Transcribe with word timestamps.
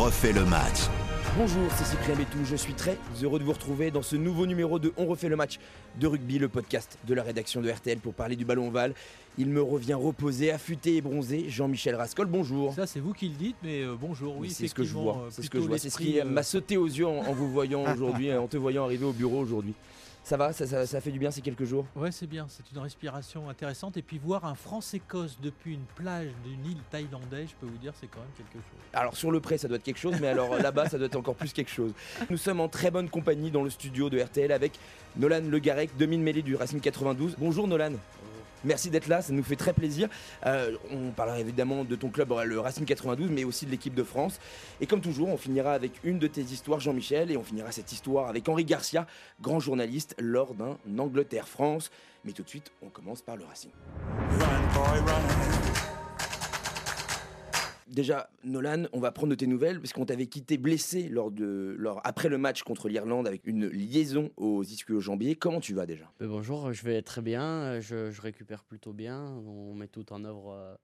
refait 0.00 0.32
le 0.32 0.46
match. 0.46 0.88
Bonjour, 1.36 1.68
c'est 1.76 1.84
Cyprien 1.84 2.14
Bétou, 2.14 2.38
je 2.46 2.56
suis 2.56 2.72
très 2.72 2.96
heureux 3.22 3.38
de 3.38 3.44
vous 3.44 3.52
retrouver 3.52 3.90
dans 3.90 4.00
ce 4.00 4.16
nouveau 4.16 4.46
numéro 4.46 4.78
de 4.78 4.94
On 4.96 5.04
refait 5.04 5.28
le 5.28 5.36
match 5.36 5.58
de 6.00 6.06
rugby, 6.06 6.38
le 6.38 6.48
podcast 6.48 6.96
de 7.06 7.12
la 7.12 7.22
rédaction 7.22 7.60
de 7.60 7.70
RTL 7.70 7.98
pour 7.98 8.14
parler 8.14 8.34
du 8.34 8.46
ballon 8.46 8.68
ovale. 8.68 8.94
Il 9.36 9.50
me 9.50 9.60
revient 9.60 9.92
reposé, 9.92 10.52
affûté 10.52 10.96
et 10.96 11.00
bronzé, 11.02 11.50
Jean-Michel 11.50 11.96
Rascol, 11.96 12.28
bonjour. 12.28 12.72
Ça 12.72 12.86
c'est 12.86 12.98
vous 12.98 13.12
qui 13.12 13.28
le 13.28 13.34
dites, 13.34 13.56
mais 13.62 13.82
euh, 13.82 13.94
bonjour, 14.00 14.38
oui, 14.38 14.48
c'est 14.48 14.68
ce 14.68 14.74
que 14.74 14.84
je 14.84 14.94
vois, 14.94 15.18
euh, 15.18 15.28
c'est 15.30 15.42
ce 15.42 15.50
que 15.50 15.60
je 15.60 15.66
vois, 15.66 15.76
c'est 15.76 15.90
ce 15.90 15.98
qui 15.98 16.18
euh, 16.18 16.24
m'a 16.24 16.44
sauté 16.44 16.78
aux 16.78 16.86
yeux 16.86 17.06
en, 17.06 17.18
en 17.18 17.32
vous 17.34 17.50
voyant 17.50 17.84
aujourd'hui, 17.92 18.32
en 18.32 18.46
te 18.48 18.56
voyant 18.56 18.84
arriver 18.84 19.04
au 19.04 19.12
bureau 19.12 19.38
aujourd'hui. 19.38 19.74
Ça 20.22 20.36
va, 20.36 20.52
ça, 20.52 20.66
ça- 20.66 20.86
ça 20.86 21.00
fait 21.00 21.10
du 21.10 21.18
bien 21.18 21.30
ces 21.30 21.40
quelques 21.40 21.64
jours? 21.64 21.86
Ouais, 21.96 22.12
c'est 22.12 22.26
bien, 22.26 22.46
c'est 22.48 22.62
une 22.72 22.78
respiration 22.78 23.48
intéressante. 23.48 23.96
Et 23.96 24.02
puis 24.02 24.18
voir 24.18 24.44
un 24.44 24.54
France-Écosse 24.54 25.38
depuis 25.42 25.74
une 25.74 25.84
plage 25.96 26.28
d'une 26.44 26.64
île 26.72 26.80
thaïlandaise, 26.90 27.48
je 27.50 27.54
peux 27.56 27.66
vous 27.66 27.78
dire, 27.78 27.92
c'est 27.98 28.06
quand 28.06 28.20
même 28.20 28.28
quelque 28.36 28.52
chose. 28.52 28.78
Alors 28.92 29.16
sur 29.16 29.30
le 29.30 29.40
prêt 29.40 29.56
ça 29.58 29.66
doit 29.66 29.78
être 29.78 29.82
quelque 29.82 29.98
chose, 29.98 30.14
mais 30.20 30.28
alors 30.28 30.56
là-bas 30.58 30.88
ça 30.88 30.98
doit 30.98 31.06
être 31.06 31.16
encore 31.16 31.34
plus 31.34 31.52
quelque 31.52 31.70
chose. 31.70 31.92
Nous 32.28 32.36
sommes 32.36 32.60
en 32.60 32.68
très 32.68 32.90
bonne 32.90 33.08
compagnie 33.08 33.50
dans 33.50 33.62
le 33.64 33.70
studio 33.70 34.10
de 34.10 34.20
RTL 34.20 34.52
avec 34.52 34.78
Nolan 35.16 35.40
Le 35.48 35.58
Garec, 35.58 35.96
demi-mêlée 35.96 36.42
du 36.42 36.54
Racing 36.54 36.80
92. 36.80 37.36
Bonjour 37.38 37.66
Nolan. 37.66 37.92
Merci 38.64 38.90
d'être 38.90 39.08
là, 39.08 39.22
ça 39.22 39.32
nous 39.32 39.42
fait 39.42 39.56
très 39.56 39.72
plaisir. 39.72 40.08
Euh, 40.46 40.76
on 40.90 41.10
parlera 41.10 41.40
évidemment 41.40 41.84
de 41.84 41.96
ton 41.96 42.08
club, 42.08 42.32
le 42.44 42.60
Racing 42.60 42.84
92, 42.84 43.30
mais 43.30 43.44
aussi 43.44 43.66
de 43.66 43.70
l'équipe 43.70 43.94
de 43.94 44.02
France. 44.02 44.38
Et 44.80 44.86
comme 44.86 45.00
toujours, 45.00 45.28
on 45.28 45.36
finira 45.36 45.72
avec 45.72 45.92
une 46.04 46.18
de 46.18 46.26
tes 46.26 46.42
histoires, 46.42 46.80
Jean-Michel, 46.80 47.30
et 47.30 47.36
on 47.36 47.44
finira 47.44 47.72
cette 47.72 47.92
histoire 47.92 48.28
avec 48.28 48.48
Henri 48.48 48.64
Garcia, 48.64 49.06
grand 49.40 49.60
journaliste, 49.60 50.14
lors 50.18 50.54
d'un 50.54 50.76
Angleterre-France. 50.98 51.90
Mais 52.24 52.32
tout 52.32 52.42
de 52.42 52.48
suite, 52.48 52.70
on 52.82 52.88
commence 52.88 53.22
par 53.22 53.36
le 53.36 53.44
Racing. 53.44 53.70
Déjà, 57.90 58.30
Nolan, 58.44 58.84
on 58.92 59.00
va 59.00 59.10
prendre 59.10 59.30
de 59.30 59.34
tes 59.34 59.48
nouvelles 59.48 59.80
parce 59.80 59.92
qu'on 59.92 60.06
t'avait 60.06 60.28
quitté 60.28 60.58
blessé 60.58 61.08
lors 61.08 61.32
de, 61.32 61.74
lors, 61.76 62.00
après 62.04 62.28
le 62.28 62.38
match 62.38 62.62
contre 62.62 62.88
l'Irlande 62.88 63.26
avec 63.26 63.44
une 63.48 63.66
liaison 63.66 64.30
aux 64.36 64.62
ischio-jambiers. 64.62 65.34
Comment 65.34 65.60
tu 65.60 65.74
vas 65.74 65.86
déjà? 65.86 66.04
Euh, 66.22 66.28
bonjour, 66.28 66.72
je 66.72 66.84
vais 66.84 67.02
très 67.02 67.20
bien, 67.20 67.80
je, 67.80 68.20
récupère 68.20 68.62
plutôt 68.62 68.92
bien. 68.92 69.20
On 69.44 69.74
met 69.74 69.88
tout 69.88 70.12
en 70.12 70.24
œuvre 70.24 70.52
euh, 70.52 70.74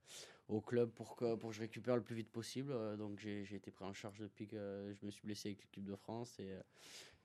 au 0.48 0.60
club 0.60 0.90
pour 0.90 1.16
que, 1.16 1.34
pour 1.36 1.50
que 1.50 1.56
je 1.56 1.60
récupère 1.60 1.96
le 1.96 2.02
plus 2.02 2.16
vite 2.16 2.30
possible. 2.30 2.72
Euh, 2.72 2.96
Donc 2.96 3.18
j'ai 3.20 3.44
j'ai 3.44 3.56
été 3.56 3.70
pris 3.70 3.84
en 3.84 3.92
charge 3.92 4.18
depuis 4.18 4.46
que 4.46 4.92
je 5.00 5.06
me 5.06 5.10
suis 5.10 5.22
blessé 5.24 5.50
avec 5.50 5.62
l'équipe 5.62 5.84
de 5.84 5.96
France. 5.96 6.34
Et 6.40 6.50
euh, 6.50 6.60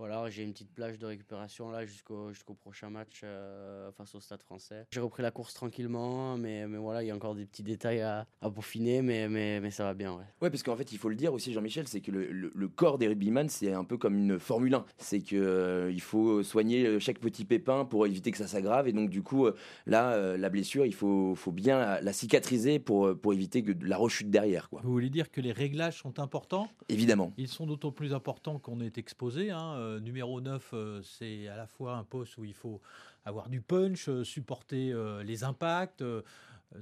voilà, 0.02 0.28
j'ai 0.32 0.42
une 0.42 0.52
petite 0.52 0.74
plage 0.74 0.98
de 0.98 1.06
récupération 1.06 1.70
là 1.70 1.86
jusqu'au 1.86 2.34
jusqu'au 2.34 2.56
prochain 2.56 2.90
match 2.90 3.22
euh, 3.24 3.92
face 3.92 4.16
au 4.16 4.20
Stade 4.20 4.42
français. 4.42 4.88
J'ai 4.90 5.00
repris 5.00 5.22
la 5.22 5.30
course 5.30 5.54
tranquillement, 5.54 6.38
mais, 6.40 6.68
mais 6.68 6.80
voilà, 6.80 7.04
il 7.04 7.08
y 7.08 7.12
a 7.12 7.16
encore 7.16 7.36
des 7.36 7.46
petits 7.46 7.62
détails 7.62 8.02
à, 8.02 8.26
à 8.42 8.50
peaufiner, 8.50 9.04
mais, 9.04 9.30
mais, 9.30 9.60
mais 9.60 9.70
ça 9.70 9.84
va 9.84 9.94
bien. 9.94 10.14
Ouais. 10.14 10.24
Ouais, 10.42 10.50
parce 10.50 10.64
qu'en 10.64 10.76
fait, 10.76 10.92
il 10.92 10.98
faut 10.98 11.08
le 11.10 11.16
dire 11.16 11.32
aussi, 11.34 11.54
Jean-Michel, 11.54 11.88
c'est 11.88 12.02
que 12.02 12.10
le, 12.12 12.26
le- 12.32 12.52
le 12.56 12.68
corps 12.68 12.98
des 12.98 13.08
rugbyman, 13.10 13.48
c'est 13.48 13.74
un 13.74 13.84
peu 13.84 13.98
comme 14.00 14.18
une 14.18 14.40
Formule 14.40 14.74
1. 14.74 14.86
C'est 14.98 15.22
que 15.22 15.36
euh, 15.36 15.92
il 15.92 16.02
faut 16.02 16.42
soigner 16.42 17.00
chaque 17.00 17.20
petit 17.20 17.46
pépin 17.46 17.86
pour 17.86 18.08
éviter 18.08 18.32
que 18.32 18.40
ça 18.40 18.48
s'aggrave. 18.48 18.88
Et 18.88 18.94
donc, 18.94 19.12
du 19.12 19.22
coup, 19.22 19.46
euh, 19.46 19.56
là, 19.86 20.14
euh, 20.14 20.36
la 20.36 20.50
blessure, 20.50 20.88
il 20.88 20.96
faut, 20.96 21.36
faut 21.36 21.52
bien 21.52 21.78
la, 21.78 22.02
la 22.02 22.12
cicatriser 22.14 22.80
pour, 22.80 23.06
euh, 23.06 23.16
pour 23.16 23.34
éviter 23.34 23.62
que 23.64 23.72
la 23.86 23.98
rechute 23.98 24.32
derrière, 24.32 24.68
quoi. 24.68 24.82
Vous 24.84 24.92
voulez 24.92 25.12
dire 25.12 25.30
que 25.30 25.42
les 25.42 25.52
réglages 25.52 26.00
sont 26.02 26.18
importants? 26.20 26.68
Évidemment. 26.90 27.34
Ils 27.38 27.48
sont 27.48 27.68
d'autant 27.68 27.92
plus 27.92 28.16
importants 28.16 28.58
qu'on 28.58 28.80
est 28.82 28.98
exposé. 28.98 29.52
hein. 29.52 29.91
Euh, 29.92 30.00
numéro 30.00 30.42
9, 30.42 30.70
euh, 30.74 31.02
c'est 31.04 31.48
à 31.48 31.56
la 31.56 31.68
fois 31.68 31.96
un 31.96 32.04
poste 32.04 32.38
où 32.38 32.46
il 32.46 32.54
faut 32.54 32.82
avoir 33.26 33.50
du 33.50 33.62
punch, 33.62 34.10
euh, 34.10 34.24
supporter 34.24 34.92
euh, 34.92 35.24
les 35.24 35.44
impacts, 35.44 36.04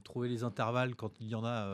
trouver 0.03 0.29
les 0.29 0.43
intervalles 0.43 0.93
quand 0.95 1.19
il 1.19 1.29
y 1.29 1.35
en 1.35 1.43
a, 1.43 1.67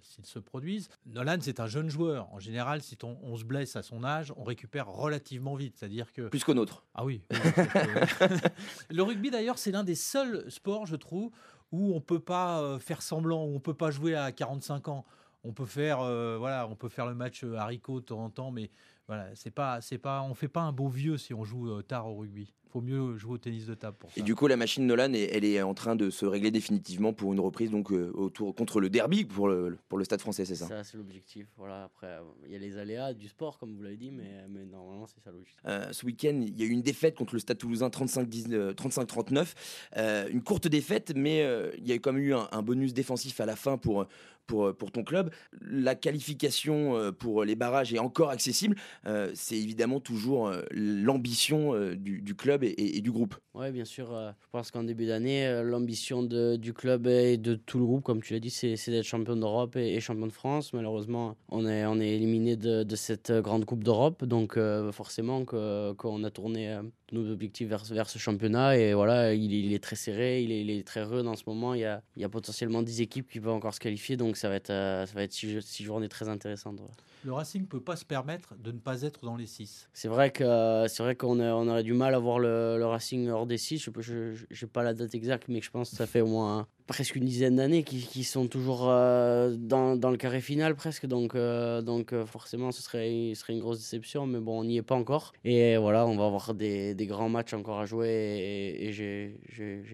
s'ils 0.00 0.24
se 0.24 0.38
produisent. 0.38 0.88
Nolan, 1.04 1.36
c'est 1.40 1.60
un 1.60 1.66
jeune 1.66 1.90
joueur. 1.90 2.32
En 2.32 2.38
général, 2.38 2.80
si 2.80 2.96
on, 3.02 3.18
on 3.22 3.36
se 3.36 3.44
blesse 3.44 3.76
à 3.76 3.82
son 3.82 4.02
âge, 4.02 4.32
on 4.38 4.44
récupère 4.44 4.88
relativement 4.88 5.54
vite. 5.56 5.76
C'est-à-dire 5.76 6.10
que 6.14 6.28
Plus 6.28 6.42
qu'au 6.42 6.54
nôtre. 6.54 6.84
ah 6.94 7.04
oui. 7.04 7.20
le 8.90 9.02
rugby 9.02 9.30
d'ailleurs, 9.30 9.58
c'est 9.58 9.72
l'un 9.72 9.84
des 9.84 9.94
seuls 9.94 10.50
sports, 10.50 10.86
je 10.86 10.96
trouve, 10.96 11.30
où 11.70 11.94
on 11.94 12.00
peut 12.00 12.18
pas 12.18 12.78
faire 12.80 13.02
semblant, 13.02 13.44
où 13.44 13.54
on 13.54 13.60
peut 13.60 13.74
pas 13.74 13.90
jouer 13.90 14.14
à 14.14 14.32
45 14.32 14.88
ans. 14.88 15.04
On 15.42 15.52
peut 15.52 15.66
faire, 15.66 16.00
euh, 16.00 16.36
voilà, 16.38 16.66
on 16.68 16.76
peut 16.76 16.88
faire 16.88 17.06
le 17.06 17.14
match 17.14 17.44
haricot 17.44 18.00
de 18.00 18.04
temps 18.06 18.24
en 18.24 18.30
temps, 18.30 18.50
mais 18.50 18.70
voilà, 19.10 19.34
c'est 19.34 19.50
pas, 19.50 19.80
c'est 19.80 19.98
pas, 19.98 20.22
on 20.22 20.34
fait 20.34 20.46
pas 20.46 20.60
un 20.60 20.70
beau 20.70 20.86
vieux 20.86 21.18
si 21.18 21.34
on 21.34 21.42
joue 21.42 21.68
euh, 21.68 21.82
tard 21.82 22.06
au 22.06 22.18
rugby. 22.18 22.54
Faut 22.72 22.80
mieux 22.80 23.16
jouer 23.18 23.32
au 23.32 23.38
tennis 23.38 23.66
de 23.66 23.74
table 23.74 23.96
pour 23.98 24.10
ça. 24.10 24.20
Et 24.20 24.22
du 24.22 24.34
coup, 24.34 24.46
la 24.46 24.56
machine 24.56 24.86
Nolan, 24.86 25.12
est- 25.12 25.30
elle 25.34 25.44
est 25.44 25.60
en 25.60 25.74
train 25.74 25.96
de 25.96 26.08
se 26.10 26.24
régler 26.24 26.50
définitivement 26.50 27.12
pour 27.12 27.32
une 27.32 27.40
reprise 27.40 27.70
donc 27.70 27.90
euh, 27.90 28.10
autour 28.14 28.54
contre 28.54 28.80
le 28.80 28.88
derby 28.90 29.24
pour 29.24 29.48
le, 29.48 29.76
pour 29.88 29.98
le 29.98 30.04
Stade 30.04 30.20
Français, 30.20 30.44
c'est 30.44 30.54
ça? 30.54 30.68
Ça, 30.68 30.84
c'est 30.84 30.96
l'objectif. 30.96 31.46
Voilà, 31.56 31.84
après, 31.84 32.06
euh, 32.06 32.20
il 32.46 32.52
y 32.52 32.54
a 32.54 32.58
les 32.58 32.78
aléas 32.78 33.12
du 33.12 33.28
sport, 33.28 33.58
comme 33.58 33.74
vous 33.76 33.82
l'avez 33.82 33.96
dit, 33.96 34.10
mais, 34.12 34.44
mais 34.48 34.64
normalement, 34.64 35.06
c'est 35.06 35.20
ça 35.22 35.30
l'objectif. 35.32 35.60
Euh, 35.66 35.92
ce 35.92 36.06
week-end, 36.06 36.40
il 36.46 36.56
y 36.58 36.62
a 36.62 36.66
eu 36.66 36.70
une 36.70 36.82
défaite 36.82 37.16
contre 37.16 37.34
le 37.34 37.40
Stade 37.40 37.58
Toulousain 37.58 37.88
35-19 37.88 38.52
euh, 38.52 38.72
35-39. 38.72 39.54
Euh, 39.96 40.28
une 40.30 40.42
courte 40.42 40.68
défaite, 40.68 41.12
mais 41.16 41.42
euh, 41.42 41.70
il 41.78 41.88
y 41.88 41.92
a 41.92 41.96
quand 41.98 42.12
même 42.12 42.22
eu 42.22 42.34
un, 42.34 42.48
un 42.52 42.62
bonus 42.62 42.94
défensif 42.94 43.40
à 43.40 43.46
la 43.46 43.56
fin 43.56 43.78
pour, 43.78 44.06
pour, 44.46 44.74
pour 44.76 44.90
ton 44.92 45.02
club. 45.04 45.30
La 45.60 45.94
qualification 45.96 46.96
euh, 46.96 47.12
pour 47.12 47.44
les 47.44 47.54
barrages 47.56 47.92
est 47.92 47.98
encore 47.98 48.30
accessible. 48.30 48.76
Euh, 49.06 49.30
C'est 49.34 49.56
évidemment 49.56 50.00
toujours 50.00 50.48
euh, 50.48 50.62
l'ambition 50.70 51.74
euh, 51.74 51.94
du, 51.96 52.20
du 52.20 52.34
club 52.34 52.59
et, 52.64 52.96
et- 52.96 53.00
du 53.00 53.10
groupe. 53.10 53.34
Oui, 53.54 53.70
bien 53.70 53.84
sûr. 53.84 54.12
euh, 54.14 54.30
je 54.40 54.46
pense 54.50 54.70
qu'en 54.70 54.84
début 54.84 55.06
d'année, 55.06 55.46
euh, 55.46 55.62
l'ambition 55.62 56.22
du 56.22 56.72
club 56.72 57.06
et 57.06 57.36
de 57.36 57.54
tout 57.54 57.78
le 57.78 57.84
groupe, 57.84 58.04
comme 58.04 58.22
tu 58.22 58.34
l'as 58.34 58.40
dit, 58.40 58.50
c'est 58.50 58.76
d'être 58.90 59.04
champion 59.04 59.36
d'Europe 59.36 59.76
et, 59.76 59.98
champion 60.00 60.26
de 60.26 60.32
France. 60.32 60.72
Malheureusement, 60.72 61.36
on 61.48 61.66
est, 61.66 61.84
on 61.86 62.00
est 62.00 62.10
éliminé 62.16 62.56
de, 62.56 62.82
de 62.82 62.96
cette 62.96 63.30
euh, 63.30 63.42
grande 63.42 63.64
Coupe 63.64 63.84
d'Europe. 63.84 64.24
Donc, 64.24 64.56
euh, 64.56 64.92
forcément, 64.92 65.44
qu'on 65.44 66.24
a 66.24 66.30
tourné 66.30 66.78
nos 67.12 67.30
objectifs 67.30 67.68
vers, 67.68 67.84
vers 67.84 68.08
ce 68.08 68.18
championnat. 68.18 68.76
Et 68.78 68.94
voilà, 68.94 69.34
il, 69.34 69.52
est- 69.54 69.60
il 69.60 69.72
est 69.72 69.82
très 69.82 69.96
serré, 69.96 70.42
il 70.42 70.52
est, 70.52 70.60
il 70.62 70.70
est 70.70 70.86
très 70.86 71.02
rude 71.02 71.26
en 71.26 71.36
ce 71.36 71.42
moment. 71.46 71.74
Il 71.74 71.80
y, 71.80 71.84
a, 71.84 72.02
il 72.16 72.22
y 72.22 72.24
a 72.24 72.28
potentiellement 72.28 72.82
10 72.82 73.00
équipes 73.00 73.28
qui 73.28 73.40
peuvent 73.40 73.52
encore 73.52 73.74
se 73.74 73.80
qualifier. 73.80 74.16
Donc, 74.16 74.36
ça 74.36 74.48
va 74.48 74.54
être, 74.56 74.70
euh, 74.70 75.06
ça 75.06 75.14
va 75.14 75.22
être 75.22 75.32
six, 75.32 75.60
six 75.62 75.84
journées 75.84 76.08
très 76.08 76.28
intéressantes. 76.28 76.80
ouais. 76.80 76.86
Le 77.22 77.32
Racing 77.34 77.66
peut 77.66 77.80
pas 77.82 77.96
se 77.96 78.04
permettre 78.06 78.54
de 78.56 78.72
ne 78.72 78.78
pas 78.78 79.02
être 79.02 79.24
dans 79.26 79.36
les 79.36 79.44
6. 79.46 79.88
C'est 79.92 80.08
vrai 80.08 80.30
que 80.30 80.86
c'est 80.88 81.02
vrai 81.02 81.16
qu'on 81.16 81.38
on 81.38 81.68
aurait 81.68 81.82
du 81.82 81.92
mal 81.92 82.14
à 82.14 82.18
voir 82.18 82.38
le, 82.38 82.78
le 82.78 82.86
Racing 82.86 83.28
hors 83.28 83.46
des 83.46 83.58
six. 83.58 83.78
Je 83.98 84.12
n'ai 84.64 84.70
pas 84.72 84.82
la 84.82 84.94
date 84.94 85.14
exacte, 85.14 85.48
mais 85.48 85.60
je 85.60 85.70
pense 85.70 85.90
que 85.90 85.96
ça 85.96 86.06
fait 86.06 86.22
au 86.22 86.26
moins 86.26 86.66
presque 86.90 87.14
une 87.14 87.24
dizaine 87.24 87.54
d'années 87.54 87.84
qu'ils 87.84 88.04
qu'ils 88.04 88.24
sont 88.24 88.48
toujours 88.48 88.88
euh, 88.88 89.54
dans, 89.56 89.94
dans 89.94 90.10
le 90.10 90.16
carré 90.16 90.40
final 90.40 90.74
presque. 90.74 91.06
Donc, 91.06 91.36
euh, 91.36 91.82
donc 91.82 92.12
euh, 92.12 92.26
forcément, 92.26 92.72
ce 92.72 92.82
serait, 92.82 93.30
ce 93.34 93.40
serait 93.40 93.52
une 93.52 93.60
grosse 93.60 93.78
déception. 93.78 94.26
Mais 94.26 94.40
bon, 94.40 94.58
on 94.60 94.64
n'y 94.64 94.76
est 94.76 94.82
pas 94.82 94.96
encore. 94.96 95.32
Et 95.44 95.76
voilà, 95.76 96.04
on 96.06 96.16
va 96.16 96.26
avoir 96.26 96.52
des, 96.52 96.96
des 96.96 97.06
grands 97.06 97.28
matchs 97.28 97.54
encore 97.54 97.78
à 97.78 97.86
jouer 97.86 98.08
et, 98.08 98.88
et 98.88 98.92
j'ai- 98.92 99.38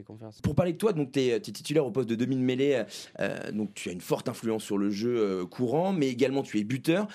confiance. 0.07 0.41
Pour 0.41 0.55
parler 0.55 0.73
de 0.73 0.79
toi, 0.79 0.93
donc 0.93 1.13
tu 1.13 1.21
es, 1.21 1.41
titulaire 1.41 1.85
au 1.85 1.91
poste 1.91 2.09
de 2.09 2.15
demi 2.15 2.37
de 2.37 2.41
mêlée, 2.41 2.85
euh, 3.21 3.53
donc 3.53 3.75
tu 3.75 3.89
as 3.89 3.93
une 3.93 4.01
forte 4.01 4.29
influence 4.29 4.63
sur 4.65 4.79
le 4.79 4.89
jeu 4.91 5.45
courant, 5.47 5.93
mais 5.93 6.09
également 6.09 6.43
tu 6.43 6.59
es 6.59 6.65
buteur. 6.65 7.09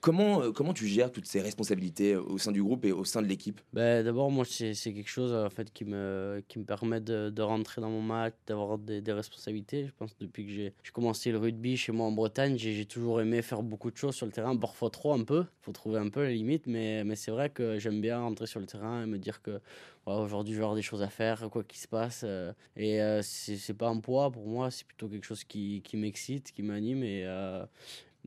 Comment, 0.00 0.52
comment 0.52 0.74
tu 0.74 0.86
gères 0.86 1.10
toutes 1.10 1.26
ces 1.26 1.40
responsabilités 1.40 2.14
au 2.16 2.38
sein 2.38 2.52
du 2.52 2.62
groupe 2.62 2.84
et 2.84 2.92
au 2.92 3.04
sein 3.04 3.22
de 3.22 3.26
l'équipe? 3.26 3.60
Ben, 3.72 4.04
D'abord, 4.04 4.30
moi, 4.30 4.44
c'est 4.44 4.74
c'est 4.74 4.92
quelque 4.92 5.10
chose 5.10 5.32
en 5.32 5.50
fait, 5.50 5.72
qui, 5.72 5.84
me, 5.84 6.42
qui 6.48 6.58
me 6.58 6.64
permet 6.64 7.00
de, 7.00 7.30
de 7.30 7.42
rentrer 7.42 7.80
dans 7.80 7.90
mon 7.90 8.02
match, 8.02 8.34
d'avoir 8.46 8.78
des, 8.78 9.00
des 9.08 9.14
responsabilités. 9.14 9.86
Je 9.86 9.92
pense 9.96 10.16
depuis 10.18 10.46
que 10.46 10.52
j'ai 10.52 10.72
commencé 10.92 11.32
le 11.32 11.38
rugby 11.38 11.76
chez 11.76 11.92
moi 11.92 12.06
en 12.06 12.12
Bretagne, 12.12 12.56
j'ai 12.58 12.84
toujours 12.84 13.20
aimé 13.20 13.42
faire 13.42 13.62
beaucoup 13.62 13.90
de 13.90 13.96
choses 13.96 14.14
sur 14.14 14.26
le 14.26 14.32
terrain, 14.32 14.56
parfois 14.56 14.90
trop 14.90 15.12
un 15.14 15.24
peu. 15.24 15.44
Faut 15.62 15.72
trouver 15.72 15.98
un 15.98 16.08
peu 16.10 16.24
les 16.26 16.34
limites, 16.34 16.66
mais, 16.66 17.04
mais 17.04 17.16
c'est 17.16 17.30
vrai 17.30 17.50
que 17.50 17.78
j'aime 17.78 18.00
bien 18.00 18.20
rentrer 18.20 18.46
sur 18.46 18.60
le 18.60 18.66
terrain 18.66 19.02
et 19.02 19.06
me 19.06 19.18
dire 19.18 19.42
que 19.42 19.60
voilà, 20.04 20.20
aujourd'hui, 20.20 20.54
je 20.54 20.58
vais 20.58 20.64
avoir 20.64 20.76
des 20.76 20.82
choses 20.82 21.02
à 21.02 21.08
faire, 21.08 21.48
quoi 21.50 21.64
qu'il 21.64 21.80
se 21.80 21.88
passe. 21.88 22.22
euh, 22.24 22.52
et 22.76 23.00
euh, 23.02 23.20
c'est 23.22 23.74
pas 23.74 23.88
un 23.88 24.00
poids 24.00 24.30
pour 24.30 24.46
moi, 24.46 24.70
c'est 24.70 24.86
plutôt 24.86 25.08
quelque 25.08 25.26
chose 25.26 25.44
qui, 25.44 25.82
qui 25.82 25.96
m'excite, 25.96 26.52
qui 26.52 26.62
m'anime. 26.62 27.02
Et. 27.02 27.26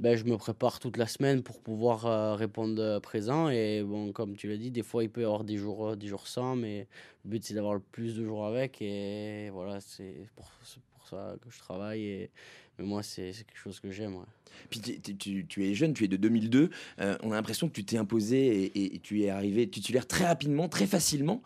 Ben, 0.02 0.18
je 0.18 0.24
me 0.26 0.36
prépare 0.36 0.80
toute 0.80 0.98
la 0.98 1.06
semaine 1.06 1.44
pour 1.44 1.62
pouvoir 1.62 2.08
euh, 2.08 2.34
répondre 2.36 2.82
euh, 2.82 3.00
présent. 3.00 3.50
Et 3.50 3.84
bon, 3.84 4.12
comme 4.12 4.36
tu 4.36 4.48
l'as 4.50 4.58
dit, 4.58 4.72
des 4.72 4.82
fois 4.82 5.04
il 5.04 5.10
peut 5.12 5.22
y 5.22 5.26
avoir 5.26 5.44
des 5.44 5.58
jours, 5.58 5.90
euh, 5.90 5.96
des 5.96 6.08
jours 6.08 6.28
sans, 6.28 6.56
mais 6.56 6.88
le 7.24 7.30
but 7.30 7.44
c'est 7.46 7.54
d'avoir 7.54 7.76
le 7.76 7.80
plus 7.92 8.16
de 8.18 8.26
jours 8.26 8.46
avec. 8.48 8.82
Et 8.82 9.52
voilà, 9.52 9.80
c'est 9.80 10.28
pour, 10.36 10.52
pour 10.96 11.08
ça 11.08 11.36
que 11.42 11.52
je 11.52 11.60
travaille. 11.60 12.02
Et, 12.04 12.30
mais 12.80 12.86
moi, 12.86 13.04
c'est 13.04 13.32
quelque 13.32 13.58
chose 13.58 13.80
que 13.80 13.92
j'aime. 13.92 14.16
ouais. 14.16 14.26
Puis 14.72 14.80
tu, 14.80 15.46
tu- 15.46 15.64
es 15.70 15.74
jeune, 15.76 15.94
tu 15.94 16.04
es 16.06 16.08
de 16.08 16.18
2002. 16.18 16.72
euh, 17.00 17.18
on 17.22 17.32
a 17.32 17.36
l'impression 17.36 17.68
que 17.70 17.74
tu 17.74 17.84
t'es 17.86 17.98
imposé 17.98 18.64
et, 18.64 18.96
et- 18.96 19.00
tu 19.00 19.22
es 19.22 19.30
arrivé 19.30 19.70
titulaire 19.70 20.08
très 20.08 20.26
rapidement, 20.26 20.68
très 20.68 20.88
facilement, 20.88 21.42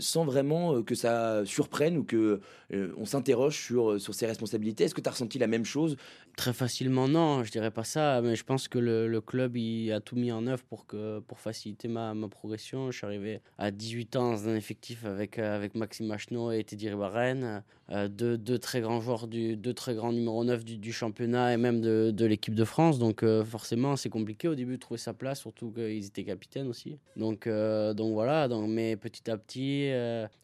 sans 0.00 0.24
vraiment 0.24 0.82
que 0.82 0.94
ça 0.94 1.44
surprenne 1.44 1.98
ou 1.98 2.04
que 2.04 2.40
on 2.96 3.04
s'interroge 3.04 3.56
sur, 3.62 4.00
sur 4.00 4.14
ses 4.14 4.26
responsabilités. 4.26 4.84
Est-ce 4.84 4.94
que 4.94 5.00
tu 5.00 5.08
as 5.08 5.12
ressenti 5.12 5.38
la 5.38 5.46
même 5.46 5.64
chose 5.64 5.96
Très 6.38 6.52
facilement, 6.52 7.08
non, 7.08 7.42
je 7.42 7.50
dirais 7.50 7.72
pas 7.72 7.82
ça, 7.82 8.20
mais 8.22 8.36
je 8.36 8.44
pense 8.44 8.68
que 8.68 8.78
le, 8.78 9.08
le 9.08 9.20
club 9.20 9.56
il 9.56 9.90
a 9.90 9.98
tout 10.00 10.14
mis 10.14 10.30
en 10.30 10.46
œuvre 10.46 10.62
pour, 10.62 10.86
que, 10.86 11.18
pour 11.18 11.40
faciliter 11.40 11.88
ma, 11.88 12.14
ma 12.14 12.28
progression. 12.28 12.92
Je 12.92 12.98
suis 12.98 13.06
arrivé 13.06 13.40
à 13.58 13.72
18 13.72 14.14
ans 14.14 14.30
dans 14.30 14.48
un 14.48 14.54
effectif 14.54 15.04
avec 15.04 15.18
avec, 15.18 15.40
avec 15.40 15.74
Maxime 15.74 16.06
Machno 16.06 16.52
et 16.52 16.62
Teddy 16.62 16.90
Ribaren, 16.90 17.64
deux, 18.08 18.38
deux, 18.38 18.58
très 18.58 18.80
grands 18.80 19.00
joueurs, 19.00 19.26
du, 19.26 19.56
deux 19.56 19.72
très 19.72 19.96
grands 19.96 20.12
numéro 20.12 20.44
9 20.44 20.64
du, 20.64 20.76
du 20.76 20.92
championnat 20.92 21.54
et 21.54 21.56
même 21.56 21.80
de, 21.80 22.12
de 22.12 22.24
l'équipe 22.24 22.54
de 22.54 22.64
France. 22.64 23.00
Donc 23.00 23.24
forcément, 23.44 23.96
c'est 23.96 24.10
compliqué 24.10 24.46
au 24.46 24.54
début 24.54 24.74
de 24.74 24.80
trouver 24.80 24.98
sa 24.98 25.14
place, 25.14 25.40
surtout 25.40 25.72
qu'ils 25.72 26.06
étaient 26.06 26.22
capitaines 26.22 26.68
aussi. 26.68 26.98
Donc, 27.16 27.48
donc 27.48 28.12
voilà, 28.12 28.46
donc, 28.46 28.68
mais 28.68 28.94
petit 28.94 29.28
à 29.28 29.36
petit, 29.36 29.90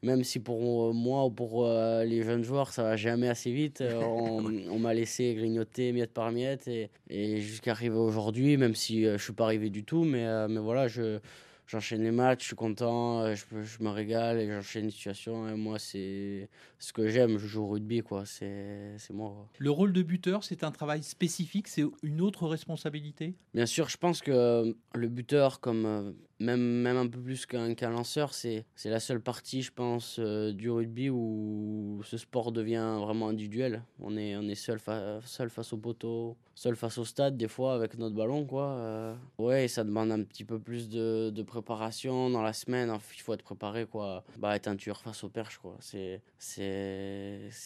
même 0.03 0.25
si 0.25 0.41
pour 0.41 0.93
moi 0.93 1.27
ou 1.27 1.31
pour 1.31 1.69
les 1.69 2.25
jeunes 2.25 2.43
joueurs, 2.43 2.73
ça 2.73 2.83
va 2.83 2.97
jamais 2.97 3.29
assez 3.29 3.53
vite, 3.53 3.85
on, 4.03 4.45
on 4.71 4.79
m'a 4.81 4.93
laissé 4.93 5.35
grignoter 5.35 5.84
miette 5.93 6.13
par 6.13 6.33
miette 6.33 6.69
et, 6.69 6.91
et 7.09 7.41
jusqu'à 7.41 7.73
arriver 7.73 7.97
aujourd'hui, 7.97 8.57
même 8.57 8.75
si 8.75 9.05
je 9.05 9.17
suis 9.17 9.33
pas 9.33 9.45
arrivé 9.45 9.71
du 9.71 9.85
tout, 9.85 10.05
mais, 10.05 10.49
mais 10.49 10.61
voilà, 10.61 10.89
je, 10.89 11.21
j'enchaîne 11.67 12.03
les 12.03 12.11
matchs, 12.11 12.43
je 12.43 12.47
suis 12.49 12.57
content, 12.57 13.21
euh, 13.21 13.35
je, 13.35 13.63
je 13.63 13.83
me 13.83 13.89
régale 13.89 14.39
et 14.39 14.47
j'enchaîne 14.49 14.85
les 14.87 14.91
situations. 14.91 15.49
Et 15.49 15.55
moi, 15.55 15.79
c'est 15.79 16.49
ce 16.79 16.93
que 16.93 17.09
j'aime, 17.09 17.39
je 17.39 17.47
joue 17.47 17.63
au 17.63 17.69
rugby, 17.69 18.03
quoi. 18.03 18.25
C'est 18.27 18.97
moi. 19.11 19.49
Le 19.59 19.71
rôle 19.71 19.93
de 19.93 20.03
buteur, 20.03 20.45
c'est 20.45 20.65
un 20.65 20.71
travail 20.71 21.03
spécifique, 21.03 21.69
c'est 21.69 21.85
une 22.03 22.21
autre 22.21 22.47
responsabilité? 22.47 23.35
Bien 23.55 23.67
sûr, 23.67 23.89
je 23.89 23.97
pense 23.97 24.21
que 24.21 24.77
le 24.95 25.09
buteur, 25.09 25.61
comme 25.61 25.87
euh, 25.87 26.13
même, 26.41 26.61
même 26.61 26.97
un 26.97 27.07
peu 27.07 27.21
plus 27.21 27.47
qu'un 27.47 27.91
lanceur, 27.91 28.35
c'est 28.35 28.65
la 28.85 29.01
seule 29.01 29.21
partie, 29.21 29.63
je 29.63 29.73
pense, 29.73 30.17
euh, 30.19 30.53
du 30.53 30.71
rugby 30.71 31.09
où 31.11 32.01
ce 32.05 32.17
sport 32.17 32.53
devient 32.53 32.99
vraiment 33.01 33.29
individuel. 33.29 33.83
On 34.01 34.17
est, 34.17 34.37
on 34.37 34.43
est 34.43 34.55
seul, 34.55 34.81
seul 35.25 35.51
face 35.51 35.73
au 35.73 35.79
poteau, 35.79 36.37
seul 36.55 36.77
face 36.77 36.99
au 36.99 37.05
stade, 37.05 37.37
des 37.37 37.49
fois, 37.49 37.75
avec 37.75 37.97
notre 37.99 38.17
ballon. 38.17 38.45
Quoi. 38.45 38.67
Euh, 38.67 39.15
ouais, 39.39 39.69
ça 39.69 39.85
demande 39.85 40.11
un 40.11 40.23
petit 40.25 40.45
peu 40.45 40.59
plus 40.59 40.89
de, 40.89 41.31
de 41.31 41.43
préparation 41.43 42.31
dans 42.31 42.43
la 42.43 42.53
semaine. 42.53 42.93
Il 43.15 43.21
faut 43.21 43.35
être 43.35 43.43
préparé, 43.43 43.87
quoi. 43.87 44.25
Bah, 44.39 44.57
être 44.57 44.69
un 44.69 44.77
tueur 44.77 45.01
face 45.01 45.23
au 45.25 45.29
perche, 45.29 45.59
quoi. 45.59 45.77
C'est 45.81 46.21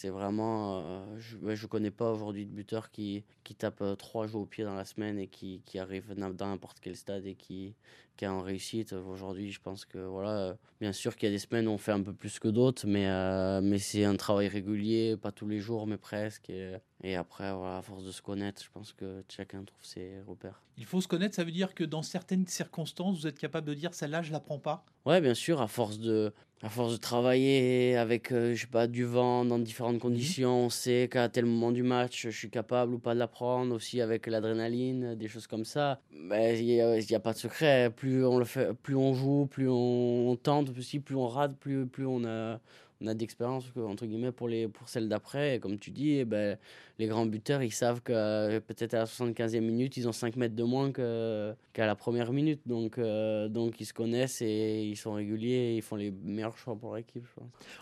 vraiment. 0.05 0.83
Euh, 0.85 1.19
je 1.19 1.37
ne 1.39 1.67
connais 1.67 1.91
pas 1.91 2.13
aujourd'hui 2.13 2.45
de 2.45 2.53
buteur 2.53 2.91
qui, 2.91 3.25
qui 3.45 3.55
tape 3.55 3.83
trois 3.99 4.27
jours 4.27 4.43
au 4.43 4.47
pied 4.47 4.65
dans 4.65 4.75
la 4.75 4.85
semaine 4.85 5.19
et 5.19 5.27
qui, 5.27 5.63
qui 5.65 5.79
arrive 5.79 6.15
dans 6.15 6.47
n'importe 6.47 6.79
quel 6.81 6.97
stade 6.97 7.27
et 7.27 7.35
qui, 7.35 7.75
qui 8.19 8.25
est 8.25 8.29
en 8.29 8.43
réussite. 8.43 8.93
Aujourd'hui, 8.93 9.53
je 9.53 9.61
pense 9.61 9.85
que, 9.85 9.99
voilà, 9.99 10.57
bien 10.81 10.93
sûr 10.93 11.17
qu'il 11.17 11.29
y 11.29 11.33
a 11.33 11.35
des 11.35 11.39
semaines 11.39 11.69
où 11.69 11.71
on 11.71 11.79
fait 11.79 11.93
un 11.93 12.03
peu 12.03 12.13
plus 12.13 12.39
que 12.41 12.49
d'autres, 12.49 12.87
mais, 12.87 13.07
euh, 13.07 13.61
mais 13.63 13.79
c'est 13.79 14.05
un 14.05 14.17
travail 14.17 14.49
régulier, 14.49 15.17
pas 15.17 15.31
tous 15.31 15.47
les 15.47 15.61
jours, 15.61 15.87
mais 15.87 15.97
presque. 15.97 16.51
Et, 16.51 16.75
et, 17.05 17.15
après, 17.15 17.55
voilà, 17.55 17.79
à 17.79 17.83
force 17.83 18.05
de 18.05 18.11
se 18.11 18.21
connaître, 18.21 18.63
je 18.63 18.71
pense 18.71 18.93
que 18.93 19.23
chacun 19.29 19.63
trouve 19.65 19.85
ses 19.85 20.21
repères. 20.27 20.61
Il 20.77 20.85
faut 20.85 21.01
se 21.01 21.09
connaître, 21.09 21.37
ça 21.37 21.45
veut 21.45 21.53
dire 21.53 21.75
que 21.75 21.85
dans 21.85 22.03
certaines 22.03 22.47
circonstances, 22.49 23.21
vous 23.21 23.27
êtes 23.29 23.39
capable 23.39 23.69
de 23.69 23.75
dire 23.75 23.95
celle-là, 23.95 24.23
je 24.23 24.33
la 24.33 24.41
prends 24.41 24.59
pas? 24.59 24.85
Ouais, 25.07 25.21
bien 25.21 25.35
sûr, 25.35 25.63
à 25.63 25.69
force 25.69 26.01
de, 26.01 26.35
à 26.63 26.69
force 26.69 26.93
de 26.93 26.97
travailler 26.97 27.97
avec, 27.97 28.33
euh, 28.33 28.55
je 28.55 28.63
sais 28.63 28.67
pas, 28.67 28.89
du 28.89 29.05
vent 29.05 29.45
dans 29.45 29.59
différentes 29.59 29.95
mhm. 29.95 30.01
conditions, 30.01 30.65
on 30.65 30.71
sait 30.71 31.09
qu'à 31.11 31.29
tel 31.29 31.47
moment 31.47 31.71
du 31.71 31.83
match, 31.85 32.23
je 32.25 32.31
suis 32.31 32.51
capable 32.51 32.95
ou 32.95 32.99
pas 32.99 33.15
de 33.15 33.19
l'apprendre, 33.21 33.75
aussi 33.75 34.01
avec 34.01 34.27
l'adrénaline, 34.27 35.15
des 35.15 35.29
choses 35.29 35.47
comme 35.47 35.65
ça. 35.65 36.01
Mais 36.11 36.59
il 36.59 36.67
n'y 36.67 37.15
a, 37.15 37.21
pas 37.21 37.33
de 37.33 37.39
secret. 37.39 37.91
Plus 37.95 38.25
on 38.27 38.39
le 38.39 38.45
fait, 38.45 38.75
plus 38.75 38.97
on 38.97 39.15
joue, 39.15 39.47
plus 39.47 39.69
on, 39.69 40.37
tente, 40.43 40.71
aussi, 40.77 40.99
plus 40.99 41.15
on 41.15 41.29
rate, 41.29 41.57
plus, 41.57 41.87
plus 41.87 42.07
on 42.07 42.25
a, 42.25 42.59
on 43.01 43.07
a 43.07 43.15
d'expérience 43.15 43.65
entre 43.77 44.07
guillemets 44.07 44.33
pour 44.33 44.49
les 44.49 44.69
pour 44.69 44.89
celles 44.89 45.09
d'après. 45.09 45.57
Et 45.57 45.61
comme 45.61 45.79
tu 45.79 45.91
dis 45.91 46.19
eh 46.19 46.25
ben 46.25 46.59
les 46.99 47.07
grands 47.07 47.27
buteurs 47.27 47.63
ils 47.63 47.73
savent 47.73 48.01
que 48.01 48.13
euh, 48.13 48.61
peut-être 48.61 48.95
à 48.95 48.99
la 48.99 49.05
75e 49.05 49.61
minute 49.61 49.97
ils 49.97 50.09
ont 50.09 50.13
5 50.13 50.37
mètres 50.37 50.57
de 50.57 50.65
moins 50.65 50.91
que 50.93 51.55
qu'à 51.73 51.87
la 51.87 51.95
première 51.95 52.33
minute. 52.33 52.61
Donc 52.67 52.99
euh, 52.99 53.49
donc 53.49 53.81
ils 53.81 53.87
se 53.87 53.93
connaissent 53.93 54.43
et 54.43 54.85
ils 54.85 54.97
sont 54.97 55.13
réguliers 55.13 55.49
et 55.49 55.77
ils 55.77 55.83
font 55.83 55.97
les 55.97 56.11
meilleurs 56.11 56.57
choix 56.59 56.77
pour 56.77 56.97
l'équipe 56.97 57.27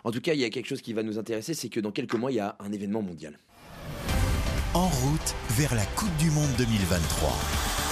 en 0.04 0.10
tout 0.10 0.20
cas 0.20 0.34
il 0.34 0.40
y 0.40 0.44
a 0.44 0.50
quelque 0.50 0.66
chose 0.66 0.82
qui 0.82 0.92
va 0.92 1.02
nous 1.02 1.18
intéresser 1.18 1.54
c'est 1.54 1.68
que 1.68 1.80
dans 1.80 1.92
quelques 1.92 2.14
mois 2.14 2.30
il 2.30 2.36
y 2.36 2.40
a 2.40 2.56
un 2.60 2.72
événement 2.72 3.02
mondial. 3.02 3.38
En 4.74 4.88
route 4.88 5.34
vers 5.50 5.74
la 5.74 5.86
Coupe 5.86 6.14
du 6.18 6.30
monde 6.30 6.50
2023 6.58 7.85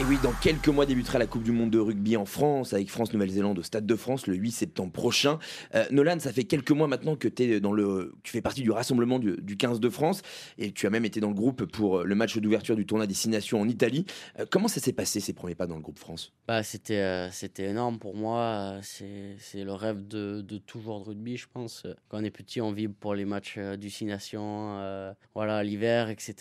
et 0.00 0.04
oui, 0.04 0.16
dans 0.22 0.32
quelques 0.32 0.68
mois 0.68 0.86
débutera 0.86 1.18
la 1.18 1.26
Coupe 1.26 1.42
du 1.42 1.50
Monde 1.50 1.70
de 1.70 1.78
rugby 1.80 2.16
en 2.16 2.24
France 2.24 2.72
avec 2.72 2.88
France-Nouvelle-Zélande 2.88 3.58
au 3.58 3.62
Stade 3.64 3.84
de 3.84 3.96
France 3.96 4.28
le 4.28 4.36
8 4.36 4.52
septembre 4.52 4.92
prochain. 4.92 5.40
Euh, 5.74 5.86
Nolan, 5.90 6.20
ça 6.20 6.32
fait 6.32 6.44
quelques 6.44 6.70
mois 6.70 6.86
maintenant 6.86 7.16
que 7.16 7.26
es 7.42 7.58
dans 7.58 7.72
le, 7.72 8.14
tu 8.22 8.30
fais 8.30 8.40
partie 8.40 8.62
du 8.62 8.70
rassemblement 8.70 9.18
du, 9.18 9.56
15 9.56 9.80
de 9.80 9.88
France 9.88 10.22
et 10.56 10.70
tu 10.70 10.86
as 10.86 10.90
même 10.90 11.04
été 11.04 11.18
dans 11.18 11.28
le 11.28 11.34
groupe 11.34 11.64
pour 11.64 12.04
le 12.04 12.14
match 12.14 12.38
d'ouverture 12.38 12.76
du 12.76 12.86
tournoi 12.86 13.08
Destination 13.08 13.60
en 13.60 13.68
Italie. 13.68 14.04
Euh, 14.38 14.46
comment 14.48 14.68
ça 14.68 14.80
s'est 14.80 14.92
passé 14.92 15.18
ces 15.18 15.32
premiers 15.32 15.56
pas 15.56 15.66
dans 15.66 15.74
le 15.74 15.82
groupe 15.82 15.98
France? 15.98 16.32
Bah, 16.46 16.62
C'était 16.62 17.00
euh, 17.00 17.30
énorme 17.58 17.98
pour 17.98 18.14
moi. 18.14 18.78
C'est 18.82 19.64
le 19.64 19.72
rêve 19.72 20.06
de, 20.06 20.42
de 20.42 20.58
tout 20.58 20.80
joueur 20.80 21.00
de 21.00 21.06
rugby, 21.06 21.36
je 21.36 21.48
pense. 21.52 21.86
Quand 22.08 22.20
on 22.20 22.24
est 22.24 22.30
petit, 22.30 22.60
on 22.60 22.70
vibre 22.70 22.94
pour 23.00 23.16
les 23.16 23.24
matchs 23.24 23.58
Destination, 23.58 25.14
voilà, 25.34 25.64
l'hiver, 25.64 26.08
etc. 26.08 26.34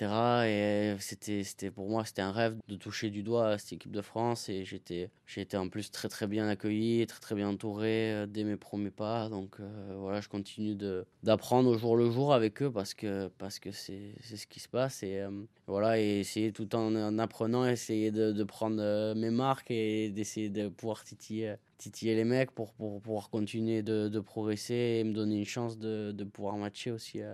Et 0.45 0.95
c'était 0.99 1.71
pour 1.71 1.89
moi, 1.89 2.05
c'était 2.05 2.21
un 2.21 2.31
rêve 2.31 2.55
de 2.67 2.75
toucher 2.75 3.09
du 3.09 3.23
doigt 3.23 3.46
cette 3.57 3.73
équipe 3.73 3.91
de 3.91 4.01
France 4.01 4.49
et 4.49 4.65
j'étais 4.65 5.09
j'ai 5.25 5.41
été 5.41 5.57
en 5.57 5.69
plus 5.69 5.91
très 5.91 6.09
très 6.09 6.27
bien 6.27 6.47
accueilli, 6.47 7.05
très 7.07 7.19
très 7.19 7.35
bien 7.35 7.49
entouré 7.49 8.13
euh, 8.13 8.25
dès 8.25 8.43
mes 8.43 8.57
premiers 8.57 8.91
pas. 8.91 9.29
Donc 9.29 9.59
euh, 9.59 9.95
voilà, 9.97 10.21
je 10.21 10.29
continue 10.29 10.75
de 10.75 11.05
d'apprendre 11.23 11.69
au 11.69 11.77
jour 11.77 11.95
le 11.95 12.09
jour 12.09 12.33
avec 12.33 12.61
eux 12.61 12.71
parce 12.71 12.93
que 12.93 13.27
parce 13.37 13.59
que 13.59 13.71
c'est 13.71 14.13
ce 14.21 14.47
qui 14.47 14.59
se 14.59 14.69
passe 14.69 15.03
et 15.03 15.19
euh, 15.19 15.29
voilà 15.67 15.99
et 15.99 16.19
essayer 16.19 16.51
tout 16.51 16.75
en, 16.75 17.17
apprenant, 17.19 17.65
essayer 17.65 18.11
de, 18.11 18.31
de 18.31 18.43
prendre 18.43 19.13
mes 19.15 19.31
marques 19.31 19.71
et 19.71 20.09
d'essayer 20.09 20.49
de 20.49 20.69
pouvoir 20.69 21.03
titiller 21.03 21.55
titiller 21.77 22.15
les 22.15 22.23
mecs 22.23 22.51
pour, 22.51 22.73
pour 22.73 22.99
pouvoir 23.01 23.29
continuer 23.29 23.83
de, 23.83 24.07
de, 24.07 24.19
progresser 24.19 24.99
et 24.99 25.03
me 25.03 25.13
donner 25.13 25.37
une 25.37 25.45
chance 25.45 25.77
de, 25.77 26.11
de 26.11 26.23
pouvoir 26.23 26.57
matcher 26.57 26.91
aussi 26.91 27.21
euh, 27.21 27.33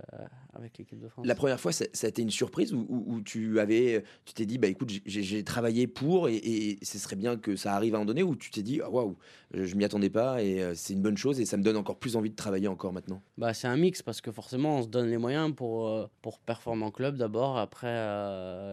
avec 0.52 0.76
l'équipe 0.76 1.00
de 1.00 1.08
France. 1.08 1.26
La 1.26 1.34
première 1.34 1.58
fois, 1.58 1.72
ça, 1.72 1.84
a 2.02 2.06
été 2.06 2.20
une 2.20 2.30
surprise 2.30 2.74
où, 2.74 3.22
tu 3.24 3.58
avais, 3.58 4.04
tu 4.24 4.34
t'es 4.34 4.44
dit, 4.44 4.58
bah 4.58 4.68
écoute, 4.68 4.92
j'ai 5.06 5.44
travaillé 5.44 5.86
pour 5.86 6.28
et, 6.28 6.36
et, 6.36 6.78
ce 6.82 6.98
serait 6.98 7.16
bien 7.16 7.36
que 7.36 7.56
ça 7.56 7.74
arrive 7.74 7.94
à 7.94 7.98
un 7.98 8.04
donné, 8.04 8.22
où 8.22 8.36
tu 8.36 8.50
t'es 8.50 8.62
dit, 8.62 8.80
ah, 8.82 8.90
waouh, 8.90 9.16
je 9.54 9.74
m'y 9.76 9.84
attendais 9.84 10.10
pas 10.10 10.42
et 10.42 10.62
euh, 10.62 10.74
c'est 10.74 10.92
une 10.92 11.02
bonne 11.02 11.16
chose 11.16 11.40
et 11.40 11.46
ça 11.46 11.56
me 11.56 11.62
donne 11.62 11.76
encore 11.76 11.96
plus 11.96 12.16
envie 12.16 12.30
de 12.30 12.36
travailler 12.36 12.68
encore 12.68 12.92
maintenant? 12.92 13.22
Bah 13.38 13.54
c'est 13.54 13.68
un 13.68 13.76
mix 13.76 14.02
parce 14.02 14.20
que 14.20 14.30
forcément 14.30 14.78
on 14.78 14.82
se 14.82 14.88
donne 14.88 15.08
les 15.08 15.18
moyens 15.18 15.54
pour 15.54 15.88
euh, 15.88 16.06
pour 16.22 16.38
performer 16.38 16.84
en 16.84 16.90
club 16.90 17.16
d'abord, 17.16 17.56
après 17.56 17.94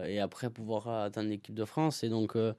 et 0.07 0.19
après 0.19 0.49
pouvoir 0.49 0.87
atteindre 0.87 1.29
l'équipe 1.29 1.55
de 1.55 1.65
France 1.65 2.03
et 2.03 2.09
donc 2.09 2.35
bah, 2.35 2.51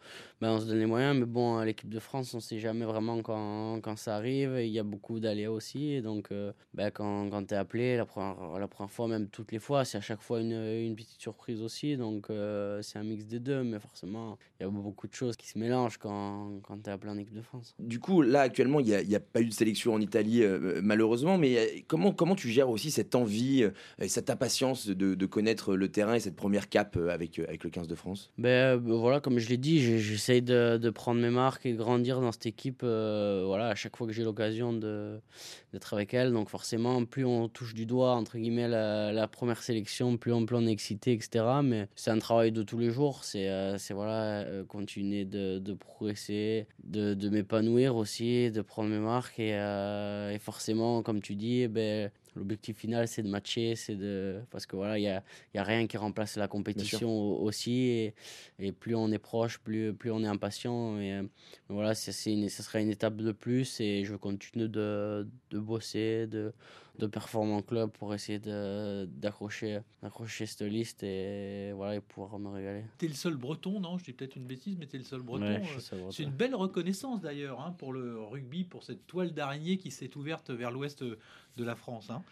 on 0.53 0.61
se 0.61 0.67
donne 0.67 0.79
les 0.79 0.87
moyens, 0.87 1.19
mais 1.19 1.27
bon 1.27 1.61
l'équipe 1.61 1.89
de 1.89 1.99
France 1.99 2.33
on 2.35 2.41
sait 2.41 2.59
jamais 2.59 2.85
vraiment 2.85 3.02
quand, 3.23 3.81
quand 3.83 3.97
ça 3.97 4.17
arrive. 4.17 4.59
Il 4.61 4.71
y 4.71 4.79
a 4.79 4.83
beaucoup 4.83 5.21
d'aléas 5.21 5.51
aussi. 5.51 5.93
Et 5.93 6.03
donc, 6.03 6.29
euh, 6.33 6.53
ben, 6.75 6.91
quand, 6.91 7.29
quand 7.31 7.47
tu 7.47 7.55
es 7.55 7.57
appelé, 7.57 7.97
la 7.97 8.07
première, 8.07 8.59
la 8.59 8.69
première 8.69 8.91
fois, 8.91 9.09
même 9.09 9.29
toutes 9.29 9.53
les 9.53 9.59
fois, 9.59 9.85
c'est 9.85 9.99
à 9.99 10.01
chaque 10.01 10.21
fois 10.21 10.41
une, 10.41 10.53
une 10.53 10.95
petite 10.95 11.21
surprise 11.21 11.63
aussi. 11.63 11.97
Donc, 11.97 12.31
euh, 12.31 12.81
c'est 12.83 12.99
un 12.99 13.05
mix 13.05 13.27
des 13.27 13.41
deux. 13.41 13.63
Mais 13.63 13.79
forcément, 13.79 14.39
il 14.59 14.65
y 14.65 14.67
a 14.67 14.69
beaucoup 14.71 15.09
de 15.09 15.15
choses 15.15 15.37
qui 15.37 15.49
se 15.49 15.59
mélangent 15.59 15.99
quand, 15.99 16.61
quand 16.63 16.79
tu 16.83 16.91
es 16.91 16.93
appelé 16.93 17.13
en 17.13 17.19
équipe 17.19 17.35
de 17.35 17.43
France. 17.43 17.75
Du 17.79 17.99
coup, 17.99 18.23
là, 18.23 18.43
actuellement, 18.43 18.81
il 18.81 18.87
n'y 18.87 18.95
a, 19.15 19.19
a, 19.19 19.21
pas 19.21 19.41
eu 19.41 19.47
de 19.47 19.53
sélection 19.53 19.95
en 19.95 20.01
Italie, 20.01 20.43
euh, 20.43 20.81
malheureusement. 20.83 21.39
Mais 21.39 21.85
comment, 21.89 22.13
comment 22.13 22.35
tu 22.35 22.49
gères 22.49 22.71
aussi 22.71 22.91
cette 22.91 23.15
envie 23.15 23.67
et 24.01 24.09
cette 24.09 24.31
impatience 24.31 24.89
de, 24.89 25.15
de, 25.15 25.27
connaître 25.27 25.77
le 25.77 25.89
terrain 25.89 26.15
et 26.15 26.21
cette 26.21 26.37
première 26.37 26.69
cape 26.69 26.97
avec, 26.97 27.39
avec 27.39 27.65
le 27.65 27.71
15 27.71 27.89
de 27.89 27.95
France? 27.95 28.31
Ben, 28.39 28.77
Voilà, 28.77 29.21
comme 29.21 29.39
je 29.39 29.49
l'ai 29.49 29.57
dit, 29.57 29.81
j'essaye 29.81 30.43
de, 30.43 30.79
de, 30.79 30.91
prendre 30.91 31.21
mes 31.21 31.31
marques 31.31 31.67
et 31.67 31.73
grandir 31.73 32.21
dans 32.21 32.33
cette 32.33 32.47
équipe. 32.47 32.85
Euh, 32.93 33.43
voilà, 33.47 33.69
à 33.69 33.75
chaque 33.75 33.97
fois 33.97 34.07
que 34.07 34.13
j'ai 34.13 34.25
l'occasion 34.25 34.73
d'être 34.73 35.95
avec 35.95 36.15
elle. 36.15 36.33
Donc 36.33 36.49
forcément, 36.49 37.05
plus 37.05 37.25
on 37.25 37.49
touche 37.49 37.75
du 37.75 37.87
doigt, 37.87 38.15
entre 38.15 38.39
guillemets, 38.39 38.69
la, 38.69 39.29
première 39.29 39.63
sélection, 39.63 40.17
plus 40.17 40.33
on, 40.33 40.47
plus 40.47 40.57
on 40.57 40.67
est 40.67 40.73
excité, 40.73 41.13
etc. 41.13 41.45
Mais 41.63 41.89
c'est 41.97 42.11
un 42.11 42.19
travail 42.19 42.53
de 42.53 42.63
tous 42.63 42.79
les 42.79 42.91
jours. 42.91 43.25
C'est 43.25 43.49
euh, 43.49 43.77
voilà, 43.91 44.43
euh, 44.43 44.65
continuer 44.65 45.25
de, 45.25 45.75
progresser, 45.75 46.67
de, 46.85 47.29
m'épanouir 47.29 47.97
aussi, 47.97 48.51
de 48.51 48.63
prendre 48.63 48.91
mes 48.91 48.99
marques. 48.99 49.39
Et, 49.39 49.51
et 49.51 50.39
forcément, 50.39 51.03
comme 51.03 51.21
tu 51.21 51.35
dis, 51.35 51.63
eh 51.63 51.69
ben, 51.69 52.11
L'objectif 52.35 52.79
final, 52.79 53.09
c'est 53.09 53.23
de 53.23 53.29
matcher, 53.29 53.77
c'est 53.77 53.95
de 53.95 54.41
parce 54.51 54.65
que 54.65 54.75
voilà, 54.75 54.99
il 54.99 55.03
y 55.03 55.09
a, 55.09 55.23
y 55.55 55.59
a, 55.59 55.63
rien 55.63 55.87
qui 55.87 55.97
remplace 55.99 56.37
la 56.37 56.49
compétition 56.49 57.11
aussi. 57.43 57.73
Et, 57.73 58.15
et, 58.59 58.73
plus 58.73 58.95
on 58.95 59.11
est 59.13 59.19
proche, 59.19 59.59
plus, 59.59 59.93
plus 59.93 60.11
on 60.11 60.23
est 60.23 60.27
impatient. 60.27 60.99
Et, 60.99 61.21
voilà, 61.69 61.95
c'est 61.95 62.33
une, 62.33 62.49
ce 62.49 62.63
sera 62.63 62.81
une 62.81 62.89
étape 62.89 63.17
de 63.17 63.33
plus. 63.33 63.81
Et 63.81 64.05
je 64.05 64.15
continue 64.15 64.69
de, 64.69 65.29
de 65.51 65.59
bosser, 65.59 66.27
de, 66.27 66.53
de 66.99 67.07
performer 67.07 67.55
en 67.55 67.63
club 67.63 67.91
pour 67.91 68.15
essayer 68.15 68.39
d'accrocher 68.39 69.81
cette 70.29 70.63
liste 70.63 71.03
et 71.03 71.73
voilà 71.73 71.97
et 71.97 72.01
pouvoir 72.01 72.39
me 72.39 72.49
régaler. 72.49 72.85
Tu 72.99 73.07
es 73.07 73.09
le 73.09 73.15
seul 73.15 73.37
breton, 73.37 73.81
non? 73.81 73.99
Je 73.99 74.05
dis 74.05 74.13
peut-être 74.13 74.37
une 74.37 74.47
bêtise, 74.47 74.77
mais 74.79 74.87
tu 74.87 74.97
es 74.97 74.99
le 74.99 75.05
seul 75.05 75.23
breton. 75.23 75.45
Euh, 75.45 76.11
c'est 76.11 76.23
une 76.23 76.31
belle 76.31 76.55
reconnaissance 76.55 77.21
d'ailleurs 77.21 77.61
hein, 77.61 77.75
pour 77.79 77.93
le 77.93 78.21
rugby, 78.21 78.65
pour 78.65 78.83
cette 78.85 79.07
toile 79.07 79.33
d'araignée 79.33 79.79
qui 79.79 79.91
s'est 79.91 80.17
ouverte 80.17 80.51
vers 80.51 80.71
l'ouest 80.71 81.03
de 81.03 81.19
la 81.65 81.75
France. 81.75 82.11
Hein. 82.11 82.23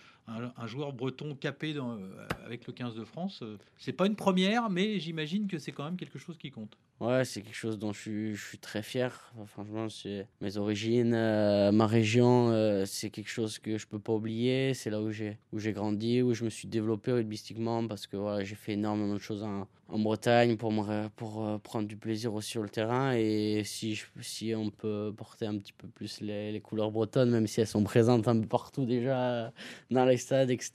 Un, 0.56 0.66
joueur 0.66 0.92
breton 0.92 1.34
capé 1.34 1.74
dans, 1.74 1.98
avec 2.44 2.66
le 2.66 2.72
15 2.72 2.94
de 2.94 3.04
France. 3.04 3.42
C'est 3.78 3.92
pas 3.92 4.06
une 4.06 4.16
première, 4.16 4.70
mais 4.70 4.98
j'imagine 4.98 5.46
que 5.46 5.58
c'est 5.58 5.72
quand 5.72 5.84
même 5.84 5.96
quelque 5.96 6.18
chose 6.18 6.38
qui 6.38 6.50
compte. 6.50 6.76
Ouais, 7.00 7.24
c'est 7.24 7.40
quelque 7.40 7.56
chose 7.56 7.78
dont 7.78 7.94
je 7.94 8.34
suis, 8.34 8.58
très 8.58 8.82
fier. 8.82 9.32
franchement, 9.46 9.88
c'est 9.88 10.26
mes 10.42 10.58
origines, 10.58 11.14
euh, 11.14 11.72
ma 11.72 11.86
région, 11.86 12.50
euh, 12.50 12.84
c'est 12.84 13.08
quelque 13.08 13.30
chose 13.30 13.58
que 13.58 13.78
je 13.78 13.86
peux 13.86 13.98
pas 13.98 14.12
oublier. 14.12 14.74
C'est 14.74 14.90
là 14.90 15.00
où 15.00 15.10
j'ai 15.10 15.38
où 15.54 15.58
j'ai 15.58 15.72
grandi, 15.72 16.20
où 16.20 16.34
je 16.34 16.44
me 16.44 16.50
suis 16.50 16.68
développé 16.68 17.12
rugbystiquement 17.12 17.86
parce 17.86 18.06
que 18.06 18.18
voilà, 18.18 18.44
j'ai 18.44 18.54
fait 18.54 18.72
énormément 18.72 19.14
de 19.14 19.18
choses 19.18 19.42
en, 19.42 19.66
en 19.92 19.98
Bretagne 19.98 20.56
pour 20.56 20.72
me, 20.72 21.08
pour 21.08 21.46
euh, 21.46 21.58
prendre 21.58 21.86
du 21.86 21.96
plaisir 21.96 22.34
aussi 22.34 22.50
sur 22.50 22.62
le 22.62 22.68
terrain 22.68 23.12
et 23.14 23.62
si 23.64 24.00
si 24.20 24.54
on 24.54 24.70
peut 24.70 25.12
porter 25.16 25.46
un 25.46 25.56
petit 25.58 25.72
peu 25.72 25.88
plus 25.88 26.20
les, 26.20 26.52
les, 26.52 26.60
couleurs 26.60 26.90
bretonnes, 26.90 27.30
même 27.30 27.46
si 27.46 27.60
elles 27.60 27.66
sont 27.66 27.82
présentes 27.82 28.28
un 28.28 28.38
peu 28.40 28.46
partout 28.46 28.84
déjà 28.84 29.52
dans 29.90 30.04
les 30.04 30.16
stades, 30.16 30.50
etc. 30.50 30.70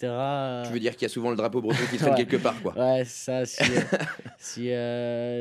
Tu 0.65 0.74
veux 0.74 0.79
dire 0.79 0.93
qu'il 0.93 1.03
y 1.03 1.05
a 1.05 1.10
souvent 1.10 1.29
le 1.29 1.36
drapeau 1.36 1.62
breton 1.62 1.84
qui 1.89 1.98
traîne 1.98 2.15
quelque 2.15 2.38
part, 2.38 2.62
quoi. 2.62 2.75
Ouais, 2.77 3.05
ça. 3.05 3.45
Si 3.45 3.63
si 4.38 4.72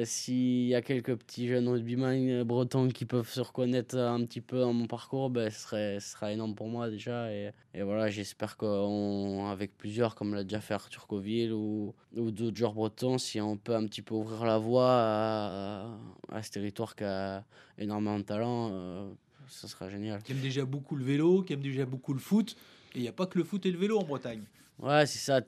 si 0.04 0.66
y 0.68 0.74
a 0.74 0.82
quelques 0.82 1.16
petits 1.16 1.48
jeunes 1.48 1.68
rugbyman 1.68 2.44
bretons 2.44 2.88
qui 2.88 3.04
peuvent 3.04 3.28
se 3.28 3.40
reconnaître 3.40 3.96
un 3.96 4.24
petit 4.24 4.40
peu 4.40 4.60
dans 4.60 4.72
mon 4.72 4.86
parcours, 4.86 5.30
ben, 5.30 5.50
ce, 5.50 5.60
serait, 5.60 6.00
ce 6.00 6.12
sera 6.12 6.32
énorme 6.32 6.54
pour 6.54 6.68
moi 6.68 6.90
déjà. 6.90 7.32
Et, 7.32 7.50
et 7.74 7.82
voilà, 7.82 8.08
j'espère 8.08 8.56
qu'avec 8.56 9.76
plusieurs, 9.76 10.14
comme 10.14 10.34
l'a 10.34 10.44
déjà 10.44 10.60
fait 10.60 10.74
Arthur 10.74 11.06
Coville 11.06 11.52
ou, 11.52 11.94
ou 12.16 12.30
d'autres 12.30 12.56
joueurs 12.56 12.74
bretons, 12.74 13.18
si 13.18 13.40
on 13.40 13.56
peut 13.64 13.74
un 13.74 13.86
petit 13.86 14.02
peu 14.02 14.14
ouvrir 14.14 14.44
la 14.44 14.58
voie 14.58 14.90
à, 14.90 15.86
à, 16.30 16.42
ce 16.42 16.50
territoire 16.50 16.94
qui 16.94 17.04
a 17.04 17.42
énormément 17.78 18.18
de 18.18 18.24
talent, 18.24 18.70
euh, 18.72 19.10
ce 19.48 19.66
sera 19.66 19.88
génial. 19.88 20.22
Qui 20.22 20.32
aime 20.32 20.40
déjà 20.40 20.64
beaucoup 20.64 20.96
le 20.96 21.04
vélo, 21.04 21.42
qui 21.42 21.54
aime 21.54 21.60
déjà 21.60 21.86
beaucoup 21.86 22.12
le 22.12 22.20
foot. 22.20 22.56
Et 22.94 22.98
il 22.98 23.02
n'y 23.02 23.08
a 23.08 23.12
pas 23.12 23.26
que 23.26 23.38
le 23.38 23.44
foot 23.44 23.64
et 23.66 23.72
le 23.72 23.78
vélo 23.78 23.98
en 23.98 24.04
Bretagne. 24.04 24.42
Ouais, 24.80 25.06
c'est 25.06 25.18
ça. 25.18 25.40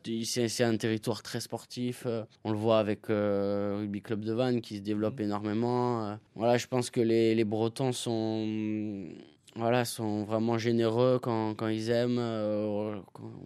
C'est 0.49 0.64
un 0.64 0.76
territoire 0.76 1.23
très 1.23 1.40
sportif. 1.40 2.04
Euh, 2.06 2.25
on 2.44 2.52
le 2.52 2.58
voit 2.58 2.78
avec 2.78 3.11
euh, 3.11 3.78
Rugby 3.80 4.00
Club 4.00 4.25
de 4.25 4.32
Vannes 4.32 4.61
qui 4.61 4.76
se 4.76 4.82
développe 4.82 5.18
mmh. 5.18 5.25
énormément. 5.25 6.06
Euh. 6.06 6.16
Voilà, 6.35 6.58
je 6.58 6.66
pense 6.66 6.90
que 6.90 7.00
les, 7.00 7.35
les 7.35 7.44
Bretons 7.44 7.92
sont 7.92 9.08
voilà, 9.56 9.84
sont 9.84 10.25
vraiment 10.25 10.58
généreux 10.58 11.18
quand, 11.20 11.54
quand 11.54 11.68
ils 11.68 11.90
aiment. 11.90 12.18
Euh, 12.18 12.96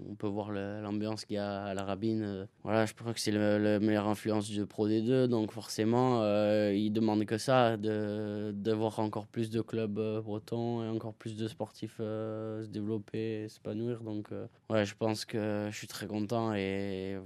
on 0.08 0.14
peut 0.16 0.26
voir 0.26 0.50
l'ambiance 0.50 1.24
qu'il 1.24 1.36
y 1.36 1.38
a 1.38 1.64
à 1.64 1.74
la 1.74 1.84
Rabine. 1.84 2.22
Euh. 2.22 2.46
voilà, 2.64 2.86
je 2.86 2.94
crois 2.94 3.14
que 3.14 3.20
c'est 3.20 3.30
la 3.30 3.78
meilleure 3.78 4.08
influence 4.08 4.48
du 4.48 4.66
Pro 4.66 4.88
D2. 4.88 5.26
Donc 5.26 5.52
forcément, 5.52 6.22
euh, 6.22 6.72
ils 6.74 6.90
demandent 6.90 7.24
que 7.24 7.38
ça, 7.38 7.76
de, 7.76 8.52
de 8.52 8.72
voir 8.72 8.98
encore 8.98 9.26
plus 9.26 9.50
de 9.50 9.60
clubs 9.60 10.00
bretons 10.24 10.84
et 10.84 10.88
encore 10.88 11.14
plus 11.14 11.36
de 11.36 11.46
sportifs 11.46 11.98
se 11.98 12.66
développer, 12.66 13.48
s'épanouir. 13.48 14.02
Donc 14.02 14.28
ouais, 14.68 14.84
je 14.84 14.94
pense 14.96 15.24
que 15.24 15.68
je 15.70 15.76
suis 15.76 15.86
très 15.86 16.06
content. 16.06 16.54
Et 16.54 17.18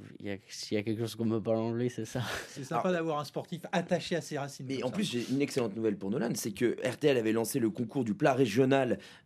s'il 0.49 0.77
y 0.77 0.81
a 0.81 0.83
quelque 0.83 1.01
chose 1.01 1.15
qu'on 1.15 1.25
ne 1.25 1.37
peut 1.37 1.43
pas 1.43 1.55
l'enlever, 1.55 1.89
c'est 1.89 2.05
ça. 2.05 2.21
C'est 2.49 2.65
sympa 2.65 2.93
d'avoir 2.93 3.19
un 3.19 3.25
sportif 3.25 3.63
attaché 3.73 4.17
à 4.17 4.21
ses 4.21 4.39
racines. 4.39 4.67
Mais 4.69 4.83
en 4.83 4.91
plus, 4.91 5.11
j'ai 5.11 5.25
une 5.31 5.43
excellente 5.43 5.75
nouvelle 5.75 5.97
pour 5.97 6.11
Nolan, 6.11 6.31
c'est 6.35 6.53
que 6.53 6.77
RTL 6.87 7.17
avait 7.17 7.33
lancé 7.33 7.59
le 7.59 7.71
concours 7.71 8.05
du 8.05 8.15
plat 8.15 8.33
régional 8.33 8.74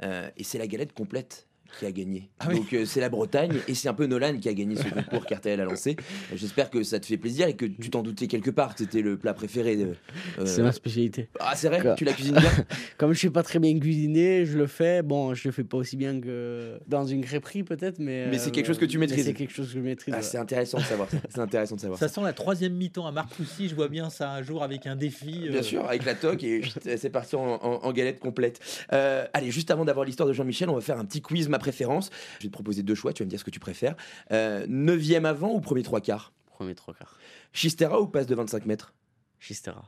euh, 0.02 0.31
et 0.37 0.45
c'est 0.45 0.59
la 0.59 0.67
galette 0.67 0.93
complète 0.93 1.48
qui 1.78 1.87
a 1.87 1.92
gagné. 1.92 2.28
Ah 2.40 2.52
Donc 2.52 2.72
euh, 2.72 2.84
c'est 2.84 3.00
la 3.00 3.08
Bretagne 3.08 3.58
et 3.68 3.75
c'est 3.75 3.88
un 3.88 3.94
peu 3.94 4.06
Nolan 4.06 4.38
qui 4.38 4.48
a 4.48 4.54
gagné 4.54 4.76
ce 4.76 4.88
concours 4.88 5.26
qu'RTL 5.28 5.60
a 5.60 5.64
lancé. 5.64 5.96
J'espère 6.34 6.70
que 6.70 6.82
ça 6.82 6.98
te 6.98 7.06
fait 7.06 7.16
plaisir 7.16 7.46
et 7.46 7.54
que 7.54 7.66
tu 7.66 7.90
t'en 7.90 8.02
doutais 8.02 8.26
quelque 8.26 8.50
part 8.50 8.75
que 8.75 8.80
c'était 8.80 9.02
le 9.02 9.16
plat 9.16 9.34
préféré. 9.34 9.76
De, 9.76 9.94
euh, 10.38 10.46
C'est 10.46 10.62
ma 10.62 10.72
spécialité. 10.72 11.28
Ah 11.40 11.54
c'est 11.54 11.68
vrai, 11.68 11.94
tu 11.96 12.04
la 12.04 12.12
cuisines 12.12 12.37
bien? 12.37 12.50
Comme 12.98 13.12
je 13.12 13.18
suis 13.18 13.30
pas 13.30 13.42
très 13.42 13.58
bien 13.58 13.78
cuisiné, 13.78 14.46
je 14.46 14.58
le 14.58 14.66
fais. 14.66 15.02
Bon, 15.02 15.34
je 15.34 15.48
le 15.48 15.52
fais 15.52 15.64
pas 15.64 15.76
aussi 15.76 15.96
bien 15.96 16.20
que 16.20 16.78
dans 16.87 17.06
une 17.06 17.22
crêperie 17.22 17.62
peut-être, 17.62 17.98
mais. 17.98 18.26
Mais 18.28 18.38
c'est 18.38 18.50
quelque 18.50 18.66
chose 18.66 18.78
que 18.78 18.84
tu 18.84 18.98
maîtrises. 18.98 19.25
C'est 19.25 19.34
quelque 19.34 19.52
chose 19.52 19.68
que 19.68 19.75
je 19.75 19.80
maîtrise. 19.80 20.14
Ah, 20.16 20.22
C'est 20.22 20.38
intéressant 20.38 20.78
de 20.78 20.84
savoir. 20.84 21.08
C'est 21.28 21.40
intéressant 21.40 21.76
de 21.76 21.80
savoir. 21.80 21.98
Ça, 21.98 22.08
sent 22.08 22.22
la 22.22 22.32
troisième 22.32 22.75
mi-temps 22.75 23.06
à 23.06 23.12
Marc 23.12 23.34
Poussy. 23.34 23.68
Je 23.68 23.75
vois 23.75 23.88
bien 23.88 24.10
ça 24.10 24.32
un 24.32 24.42
jour 24.42 24.62
avec 24.62 24.87
un 24.87 24.96
défi. 24.96 25.48
Bien 25.48 25.62
sûr, 25.62 25.87
avec 25.87 26.04
la 26.04 26.14
toque 26.14 26.42
et 26.42 26.62
c'est 26.96 27.10
parti 27.10 27.37
en, 27.37 27.92
galette 27.92 28.20
complète. 28.20 28.60
allez, 28.90 29.50
juste 29.50 29.70
avant 29.70 29.84
d'avoir 29.84 30.04
l'histoire 30.04 30.28
de 30.28 30.32
Jean-Michel, 30.32 30.68
on 30.70 30.75
va 30.75 30.80
faire 30.80 30.98
un 30.98 31.04
petit 31.04 31.20
quiz 31.20 31.48
ma 31.58 31.60
préférence. 31.60 32.10
Je 32.38 32.44
vais 32.44 32.48
te 32.48 32.52
proposer 32.52 32.82
deux 32.82 32.94
choix, 32.94 33.12
tu 33.12 33.22
vas 33.22 33.26
me 33.26 33.30
dire 33.30 33.40
ce 33.40 33.44
que 33.44 33.50
tu 33.50 33.60
préfères. 33.60 33.96
Euh, 34.30 34.64
neuvième 34.68 35.26
avant 35.26 35.52
ou 35.52 35.60
premier 35.60 35.82
trois 35.82 36.00
quarts? 36.00 36.32
Premier 36.46 36.74
trois 36.74 36.94
quarts. 36.94 37.18
Chistera 37.52 38.00
ou 38.00 38.06
passe 38.06 38.26
de 38.26 38.34
25 38.34 38.66
mètres? 38.66 38.94
Chistera. 39.38 39.84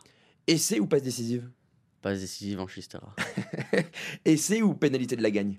Essai 0.46 0.80
ou 0.80 0.86
passe 0.86 1.02
décisive? 1.02 1.50
Passe 2.02 2.20
décisive 2.20 2.60
en 2.60 2.66
Chistera. 2.66 3.14
Essai 4.24 4.62
ou 4.62 4.74
pénalité 4.74 5.16
de 5.16 5.22
la 5.22 5.30
gagne? 5.30 5.58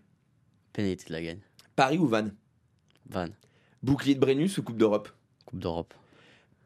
Pénalité 0.73 1.05
de 1.07 1.13
la 1.13 1.21
gagne. 1.21 1.39
Paris 1.75 1.97
ou 1.97 2.07
Vannes? 2.07 2.35
Vannes. 3.09 3.33
Bouclier 3.83 4.15
de 4.15 4.19
Brennus 4.19 4.57
ou 4.57 4.63
Coupe 4.63 4.77
d'Europe? 4.77 5.09
Coupe 5.45 5.59
d'Europe. 5.59 5.93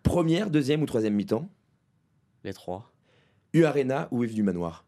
Première, 0.04 0.50
deuxième 0.50 0.82
ou 0.82 0.86
troisième 0.86 1.16
mi-temps? 1.16 1.50
Les 2.44 2.54
trois. 2.54 2.92
U 3.54 3.66
Arena 3.66 4.08
ou 4.12 4.24
Yves 4.24 4.36
du 4.36 4.44
Manoir? 4.44 4.86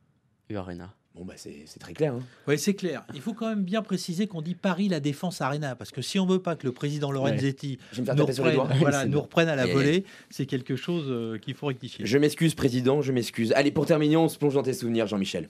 U 0.50 0.58
Arena. 0.58 0.94
Bon, 1.18 1.26
bah 1.26 1.34
c'est 1.36 1.80
très 1.80 1.94
clair. 1.94 2.14
Hein. 2.14 2.24
Oui, 2.48 2.60
c'est 2.60 2.76
clair. 2.76 3.04
Il 3.16 3.22
faut 3.22 3.34
quand 3.34 3.50
même 3.50 3.64
bien 3.64 3.82
préciser 3.82 4.28
qu'on 4.28 4.42
dit 4.42 4.54
Paris 4.54 4.88
La 4.88 5.00
Défense 5.00 5.42
Arena, 5.42 5.76
parce 5.76 5.92
que 5.92 6.04
si 6.04 6.20
on 6.20 6.28
veut 6.28 6.42
pas 6.42 6.56
que 6.56 6.68
le 6.68 6.74
président 6.74 7.12
Lorenzetti 7.12 7.80
nous, 7.98 8.26
reprenne, 8.26 8.78
voilà, 8.80 9.06
nous 9.08 9.22
reprenne 9.22 9.50
à 9.50 9.56
la 9.56 9.66
volée, 9.66 10.06
c'est 10.30 10.46
quelque 10.46 10.76
chose 10.76 11.06
euh, 11.08 11.40
qu'il 11.40 11.56
faut 11.56 11.68
rectifier. 11.68 12.06
Je 12.06 12.18
m'excuse, 12.20 12.54
président, 12.54 13.02
je 13.02 13.12
m'excuse. 13.12 13.52
Allez, 13.54 13.72
pour 13.72 13.88
terminer, 13.88 14.16
on 14.16 14.30
se 14.30 14.38
plonge 14.38 14.54
dans 14.54 14.64
tes 14.64 14.74
souvenirs, 14.74 15.08
Jean-Michel. 15.08 15.50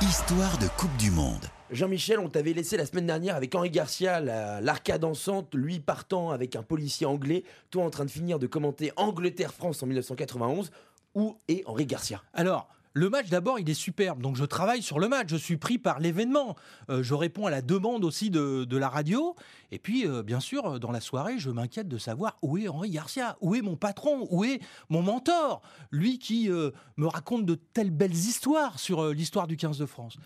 Histoire 0.00 0.56
de 0.56 0.66
Coupe 0.78 0.96
du 0.96 1.10
Monde. 1.10 1.44
Jean-Michel, 1.70 2.18
on 2.18 2.30
t'avait 2.30 2.54
laissé 2.54 2.78
la 2.78 2.86
semaine 2.86 3.06
dernière 3.06 3.36
avec 3.36 3.54
Henri 3.54 3.70
Garcia, 3.70 4.20
l'arcade 4.60 5.02
dansante, 5.02 5.54
lui 5.54 5.80
partant 5.80 6.30
avec 6.30 6.56
un 6.56 6.62
policier 6.62 7.06
anglais, 7.06 7.44
toi 7.70 7.84
en 7.84 7.90
train 7.90 8.06
de 8.06 8.10
finir 8.10 8.38
de 8.38 8.46
commenter 8.46 8.90
Angleterre-France 8.96 9.82
en 9.82 9.86
1991. 9.86 10.70
Où 11.14 11.36
est 11.48 11.62
Henri 11.66 11.86
Garcia? 11.86 12.22
Alors, 12.32 12.68
le 12.92 13.08
match, 13.08 13.28
d'abord, 13.28 13.60
il 13.60 13.70
est 13.70 13.74
superbe. 13.74 14.20
Donc, 14.20 14.36
je 14.36 14.44
travaille 14.44 14.82
sur 14.82 14.98
le 14.98 15.08
match. 15.08 15.28
Je 15.28 15.36
suis 15.36 15.56
pris 15.56 15.78
par 15.78 16.00
l'événement. 16.00 16.56
Euh, 16.88 17.02
je 17.02 17.14
réponds 17.14 17.46
à 17.46 17.50
la 17.50 17.62
demande 17.62 18.04
aussi 18.04 18.30
de, 18.30 18.76
la 18.76 18.88
radio. 18.88 19.36
Et 19.70 19.78
puis, 19.78 20.06
euh, 20.06 20.22
bien 20.22 20.40
sûr, 20.40 20.80
dans 20.80 20.90
la 20.90 21.00
soirée, 21.00 21.38
je 21.38 21.50
m'inquiète 21.50 21.86
de 21.86 21.98
savoir 21.98 22.38
où 22.42 22.58
est 22.58 22.66
Henri 22.66 22.90
Garcia, 22.90 23.36
où 23.40 23.54
est 23.54 23.62
mon 23.62 23.76
patron, 23.76 24.26
où 24.30 24.44
est 24.44 24.60
mon 24.88 25.02
mentor, 25.02 25.62
lui 25.92 26.18
qui 26.18 26.50
euh, 26.50 26.70
me 26.96 27.06
raconte 27.06 27.46
de 27.46 27.54
telles 27.54 27.90
belles 27.90 28.10
histoires 28.10 28.80
sur 28.80 29.10
l'histoire 29.10 29.46
du 29.46 29.56
15 29.56 29.78
de 29.78 29.86
France. 29.86 30.16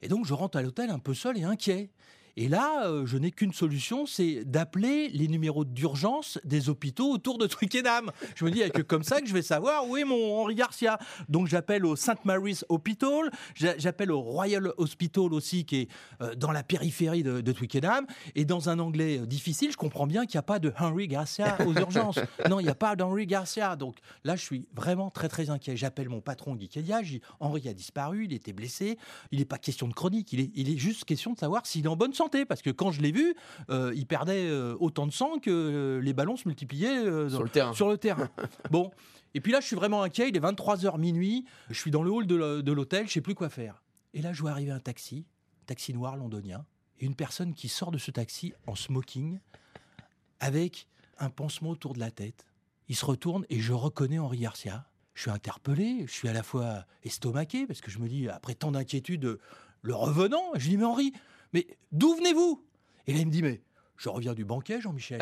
Et 0.00 0.08
donc, 0.08 0.24
je 0.24 0.32
rentre 0.32 0.56
à 0.56 0.62
l'hôtel 0.62 0.90
un 0.90 0.98
peu 0.98 1.12
seul 1.12 1.36
et 1.36 1.44
inquiet. 1.44 1.90
Et 2.40 2.46
là, 2.46 2.86
euh, 2.86 3.04
je 3.04 3.18
n'ai 3.18 3.32
qu'une 3.32 3.52
solution, 3.52 4.06
c'est 4.06 4.44
d'appeler 4.44 5.08
les 5.08 5.26
numéros 5.26 5.64
d'urgence 5.64 6.38
des 6.44 6.68
hôpitaux 6.68 7.10
autour 7.10 7.36
de 7.36 7.48
Twickenham. 7.48 8.12
Je 8.36 8.44
me 8.44 8.52
dis, 8.52 8.62
que 8.70 8.80
comme 8.80 9.02
ça 9.02 9.20
que 9.20 9.26
je 9.26 9.34
vais 9.34 9.42
savoir 9.42 9.88
où 9.88 9.96
est 9.96 10.04
mon 10.04 10.38
Henri 10.38 10.54
Garcia. 10.54 11.00
Donc 11.28 11.48
j'appelle 11.48 11.84
au 11.84 11.96
St. 11.96 12.24
Mary's 12.24 12.64
Hospital, 12.68 13.32
j'appelle 13.56 14.12
au 14.12 14.20
Royal 14.20 14.72
Hospital 14.76 15.34
aussi, 15.34 15.64
qui 15.64 15.78
est 15.78 15.88
euh, 16.22 16.36
dans 16.36 16.52
la 16.52 16.62
périphérie 16.62 17.24
de, 17.24 17.40
Twickenham. 17.50 18.06
Et 18.36 18.44
dans 18.44 18.68
un 18.68 18.78
anglais 18.78 19.18
euh, 19.18 19.26
difficile, 19.26 19.72
je 19.72 19.76
comprends 19.76 20.06
bien 20.06 20.24
qu'il 20.24 20.36
n'y 20.36 20.40
a 20.40 20.42
pas 20.42 20.60
de 20.60 20.72
Henry 20.78 21.08
Garcia 21.08 21.58
aux 21.66 21.74
urgences. 21.74 22.20
Non, 22.48 22.60
il 22.60 22.64
n'y 22.64 22.70
a 22.70 22.76
pas 22.76 22.94
d'Henry 22.94 23.26
Garcia. 23.26 23.74
Donc 23.74 23.96
là, 24.22 24.36
je 24.36 24.42
suis 24.42 24.68
vraiment 24.72 25.10
très 25.10 25.28
très 25.28 25.50
inquiet. 25.50 25.76
J'appelle 25.76 26.08
mon 26.08 26.20
patron 26.20 26.54
Guy 26.54 26.68
dis, 26.68 27.20
Henri 27.40 27.68
a 27.68 27.74
disparu, 27.74 28.26
il 28.26 28.32
était 28.32 28.52
blessé. 28.52 28.96
Il 29.32 29.40
n'est 29.40 29.44
pas 29.44 29.58
question 29.58 29.88
de 29.88 29.92
chronique, 29.92 30.32
il 30.32 30.40
est, 30.40 30.50
il 30.54 30.70
est 30.70 30.78
juste 30.78 31.04
question 31.04 31.32
de 31.32 31.38
savoir 31.38 31.66
s'il 31.66 31.84
est 31.84 31.88
en 31.88 31.96
bonne 31.96 32.14
santé 32.14 32.27
parce 32.46 32.62
que 32.62 32.70
quand 32.70 32.90
je 32.90 33.00
l'ai 33.00 33.12
vu, 33.12 33.34
euh, 33.70 33.92
il 33.94 34.06
perdait 34.06 34.46
euh, 34.46 34.76
autant 34.80 35.06
de 35.06 35.12
sang 35.12 35.38
que 35.38 35.50
euh, 35.50 36.00
les 36.00 36.12
ballons 36.12 36.36
se 36.36 36.46
multipliaient 36.46 37.28
sur, 37.28 37.42
le 37.42 37.48
terrain. 37.48 37.72
sur 37.72 37.88
le 37.88 37.98
terrain. 37.98 38.28
bon, 38.70 38.90
et 39.34 39.40
puis 39.40 39.52
là, 39.52 39.60
je 39.60 39.66
suis 39.66 39.76
vraiment 39.76 40.02
inquiet. 40.02 40.28
Il 40.28 40.36
est 40.36 40.40
23h 40.40 40.98
minuit. 40.98 41.44
Je 41.70 41.78
suis 41.78 41.90
dans 41.90 42.02
le 42.02 42.10
hall 42.10 42.26
de 42.26 42.72
l'hôtel. 42.72 43.08
Je 43.08 43.12
sais 43.12 43.20
plus 43.20 43.34
quoi 43.34 43.48
faire. 43.48 43.82
Et 44.14 44.22
là, 44.22 44.32
je 44.32 44.40
vois 44.40 44.50
arriver 44.50 44.70
un 44.70 44.80
taxi, 44.80 45.26
taxi 45.66 45.92
noir 45.92 46.16
londonien, 46.16 46.64
et 46.98 47.06
une 47.06 47.14
personne 47.14 47.54
qui 47.54 47.68
sort 47.68 47.90
de 47.90 47.98
ce 47.98 48.10
taxi 48.10 48.54
en 48.66 48.74
smoking, 48.74 49.38
avec 50.40 50.86
un 51.18 51.30
pansement 51.30 51.70
autour 51.70 51.94
de 51.94 52.00
la 52.00 52.10
tête. 52.10 52.46
Il 52.88 52.96
se 52.96 53.04
retourne 53.04 53.44
et 53.50 53.60
je 53.60 53.72
reconnais 53.72 54.18
Henri 54.18 54.38
Garcia. 54.38 54.88
Je 55.14 55.22
suis 55.22 55.30
interpellé, 55.30 56.04
je 56.06 56.12
suis 56.12 56.28
à 56.28 56.32
la 56.32 56.42
fois 56.42 56.86
estomaqué 57.02 57.66
parce 57.66 57.80
que 57.80 57.90
je 57.90 57.98
me 57.98 58.08
dis, 58.08 58.28
après 58.28 58.54
tant 58.54 58.70
d'inquiétude, 58.70 59.38
le 59.82 59.94
revenant, 59.94 60.42
je 60.54 60.64
lui 60.64 60.70
dis, 60.70 60.76
mais 60.78 60.84
Henri, 60.84 61.12
mais 61.52 61.66
d'où 61.92 62.14
venez-vous? 62.14 62.64
Et 63.06 63.12
là, 63.12 63.20
il 63.20 63.26
me 63.26 63.32
dit, 63.32 63.42
mais 63.42 63.62
je 63.98 64.08
reviens 64.08 64.34
du 64.34 64.44
banquet, 64.44 64.80
Jean-Michel. 64.80 65.20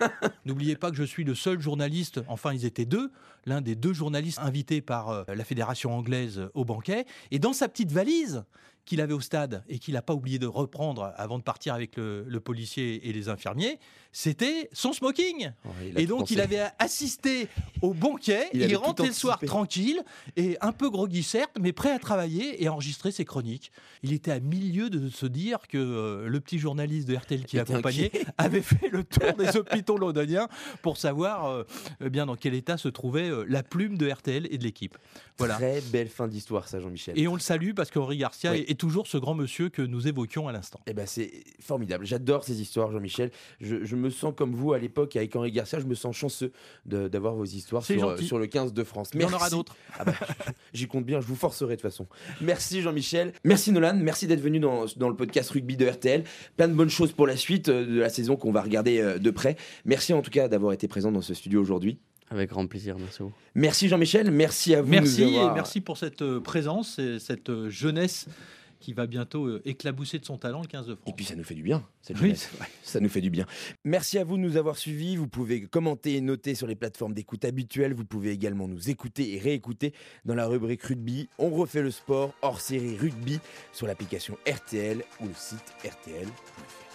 N'oubliez 0.44 0.76
pas 0.76 0.90
que 0.90 0.96
je 0.96 1.02
suis 1.02 1.24
le 1.24 1.34
seul 1.34 1.60
journaliste, 1.60 2.20
enfin 2.28 2.52
ils 2.52 2.66
étaient 2.66 2.84
deux, 2.84 3.10
l'un 3.46 3.62
des 3.62 3.74
deux 3.74 3.94
journalistes 3.94 4.38
invités 4.40 4.82
par 4.82 5.08
euh, 5.08 5.24
la 5.28 5.44
fédération 5.44 5.94
anglaise 5.96 6.48
au 6.54 6.64
banquet. 6.64 7.06
Et 7.30 7.38
dans 7.38 7.54
sa 7.54 7.68
petite 7.68 7.90
valise, 7.90 8.44
qu'il 8.88 9.02
avait 9.02 9.12
au 9.12 9.20
stade 9.20 9.62
et 9.68 9.78
qu'il 9.78 9.94
n'a 9.94 10.02
pas 10.02 10.14
oublié 10.14 10.38
de 10.38 10.46
reprendre 10.46 11.12
avant 11.16 11.38
de 11.38 11.42
partir 11.42 11.74
avec 11.74 11.96
le, 11.96 12.24
le 12.26 12.40
policier 12.40 13.06
et 13.06 13.12
les 13.12 13.28
infirmiers, 13.28 13.78
c'était 14.12 14.68
son 14.72 14.92
smoking. 14.92 15.50
Et 15.96 16.06
donc, 16.06 16.20
pensé. 16.20 16.34
il 16.34 16.40
avait 16.40 16.66
assisté 16.78 17.48
au 17.82 17.92
banquet, 17.92 18.48
Il 18.52 18.62
il, 18.62 18.76
rentrait 18.76 19.08
le 19.08 19.12
soir 19.12 19.38
tranquille 19.40 20.02
et 20.36 20.56
un 20.60 20.72
peu 20.72 20.88
groggy 20.90 21.22
certes, 21.22 21.56
mais 21.60 21.72
prêt 21.72 21.92
à 21.92 21.98
travailler 21.98 22.62
et 22.62 22.66
à 22.66 22.72
enregistrer 22.72 23.12
ses 23.12 23.24
chroniques. 23.24 23.70
Il 24.02 24.12
était 24.12 24.30
à 24.30 24.40
milieu 24.40 24.88
de 24.90 25.10
se 25.10 25.26
dire 25.26 25.68
que 25.68 25.78
euh, 25.78 26.28
le 26.28 26.40
petit 26.40 26.58
journaliste 26.58 27.06
de 27.06 27.16
RTL 27.16 27.44
qui 27.44 27.56
l'accompagnait 27.56 28.10
avait 28.38 28.62
fait 28.62 28.88
le 28.88 29.04
tour 29.04 29.34
des 29.34 29.56
hôpitaux 29.56 29.98
londoniens 29.98 30.48
pour 30.82 30.96
savoir 30.96 31.46
euh, 31.46 31.64
eh 32.04 32.10
bien 32.10 32.26
dans 32.26 32.36
quel 32.36 32.54
état 32.54 32.78
se 32.78 32.88
trouvait 32.88 33.28
euh, 33.28 33.44
la 33.48 33.62
plume 33.62 33.98
de 33.98 34.10
RTL 34.10 34.48
et 34.50 34.58
de 34.58 34.64
l'équipe. 34.64 34.96
Voilà. 35.36 35.56
Très 35.56 35.80
belle 35.80 36.08
fin 36.08 36.26
d'histoire, 36.28 36.66
ça, 36.66 36.80
Jean-Michel. 36.80 37.18
Et 37.18 37.28
on 37.28 37.34
le 37.34 37.40
salue 37.40 37.72
parce 37.74 37.90
qu'Henri 37.90 38.16
Garcia 38.16 38.52
Oui. 38.52 38.64
est 38.66 38.77
toujours 38.78 39.06
ce 39.06 39.18
grand 39.18 39.34
monsieur 39.34 39.68
que 39.68 39.82
nous 39.82 40.08
évoquions 40.08 40.48
à 40.48 40.52
l'instant. 40.52 40.80
Eh 40.86 40.94
ben 40.94 41.06
c'est 41.06 41.30
formidable. 41.60 42.06
J'adore 42.06 42.44
ces 42.44 42.60
histoires, 42.62 42.90
Jean-Michel. 42.90 43.30
Je, 43.60 43.84
je 43.84 43.96
me 43.96 44.08
sens 44.08 44.32
comme 44.34 44.54
vous 44.54 44.72
à 44.72 44.78
l'époque 44.78 45.14
avec 45.16 45.36
Henri 45.36 45.52
Garcia. 45.52 45.78
Je 45.80 45.84
me 45.86 45.94
sens 45.94 46.16
chanceux 46.16 46.52
d'avoir 46.86 47.34
vos 47.34 47.44
histoires 47.44 47.84
sur, 47.84 48.38
le 48.38 48.46
15 48.46 48.72
de 48.72 48.84
France. 48.84 49.10
Il 49.14 49.20
y 49.20 49.24
en 49.24 49.32
aura 49.32 49.50
d'autres. 49.50 49.76
Ah 49.98 50.04
bah, 50.04 50.14
J'y 50.72 50.86
compte 50.86 51.04
bien. 51.04 51.20
Je 51.20 51.26
vous 51.26 51.34
forcerai 51.34 51.76
de 51.76 51.80
toute 51.80 51.90
façon. 51.90 52.06
Merci 52.40 52.80
Jean-Michel. 52.80 53.32
Merci 53.44 53.72
Nolan. 53.72 53.96
Merci 54.00 54.26
d'être 54.26 54.40
venu 54.40 54.60
dans, 54.60 54.84
dans 54.96 55.08
le 55.08 55.16
podcast 55.16 55.50
rugby 55.50 55.76
de 55.76 55.86
RTL. 55.86 56.24
Plein 56.56 56.68
de 56.68 56.74
bonnes 56.74 56.88
choses 56.88 57.12
pour 57.12 57.26
la 57.26 57.36
suite 57.36 57.68
euh, 57.68 57.84
de 57.84 57.98
la 57.98 58.08
saison 58.08 58.36
qu'on 58.36 58.52
va 58.52 58.62
regarder 58.62 59.00
euh, 59.00 59.18
de 59.18 59.30
près. 59.30 59.56
Merci 59.84 60.12
en 60.12 60.22
tout 60.22 60.30
cas 60.30 60.46
d'avoir 60.48 60.72
été 60.72 60.86
présent 60.88 61.10
dans 61.10 61.20
ce 61.20 61.34
studio 61.34 61.60
aujourd'hui. 61.60 61.98
Avec 62.30 62.50
grand 62.50 62.66
plaisir, 62.66 62.96
merci 62.98 63.22
à 63.22 63.24
vous. 63.24 63.32
Merci 63.54 63.88
Jean-Michel. 63.88 64.30
Merci 64.30 64.74
à 64.74 64.82
vous. 64.82 64.86
de 64.88 64.90
Merci 64.90 65.22
nous 65.24 65.28
avoir- 65.38 65.50
et 65.52 65.54
merci 65.54 65.80
pour 65.80 65.96
cette 65.96 66.22
euh, 66.22 66.40
présence 66.40 66.98
et 66.98 67.18
cette 67.18 67.68
jeunesse 67.68 68.26
qui 68.80 68.92
va 68.92 69.06
bientôt 69.06 69.46
euh, 69.46 69.62
éclabousser 69.64 70.18
de 70.18 70.24
son 70.24 70.38
talent 70.38 70.60
le 70.60 70.66
15 70.66 70.86
de 70.86 70.94
France. 70.94 71.08
Et 71.08 71.12
puis 71.14 71.24
ça 71.24 71.34
nous 71.34 71.44
fait 71.44 71.54
du 71.54 71.62
bien, 71.62 71.84
cette 72.02 72.20
Oui. 72.20 72.34
Ça 72.82 73.00
nous 73.00 73.08
fait 73.08 73.20
du 73.20 73.30
bien. 73.30 73.46
Merci 73.84 74.18
à 74.18 74.24
vous 74.24 74.36
de 74.36 74.42
nous 74.42 74.56
avoir 74.56 74.76
suivis. 74.76 75.16
Vous 75.16 75.28
pouvez 75.28 75.62
commenter 75.62 76.14
et 76.14 76.20
noter 76.20 76.54
sur 76.54 76.66
les 76.66 76.76
plateformes 76.76 77.14
d'écoute 77.14 77.44
habituelles. 77.44 77.94
Vous 77.94 78.04
pouvez 78.04 78.30
également 78.30 78.68
nous 78.68 78.90
écouter 78.90 79.34
et 79.34 79.38
réécouter 79.38 79.92
dans 80.24 80.34
la 80.34 80.46
rubrique 80.46 80.82
rugby. 80.82 81.28
On 81.38 81.50
refait 81.50 81.82
le 81.82 81.90
sport 81.90 82.34
hors 82.42 82.60
série 82.60 82.96
rugby 82.96 83.40
sur 83.72 83.86
l'application 83.86 84.36
RTL 84.46 85.04
ou 85.20 85.26
le 85.26 85.34
site 85.34 85.74
rtl.fr. 85.84 86.87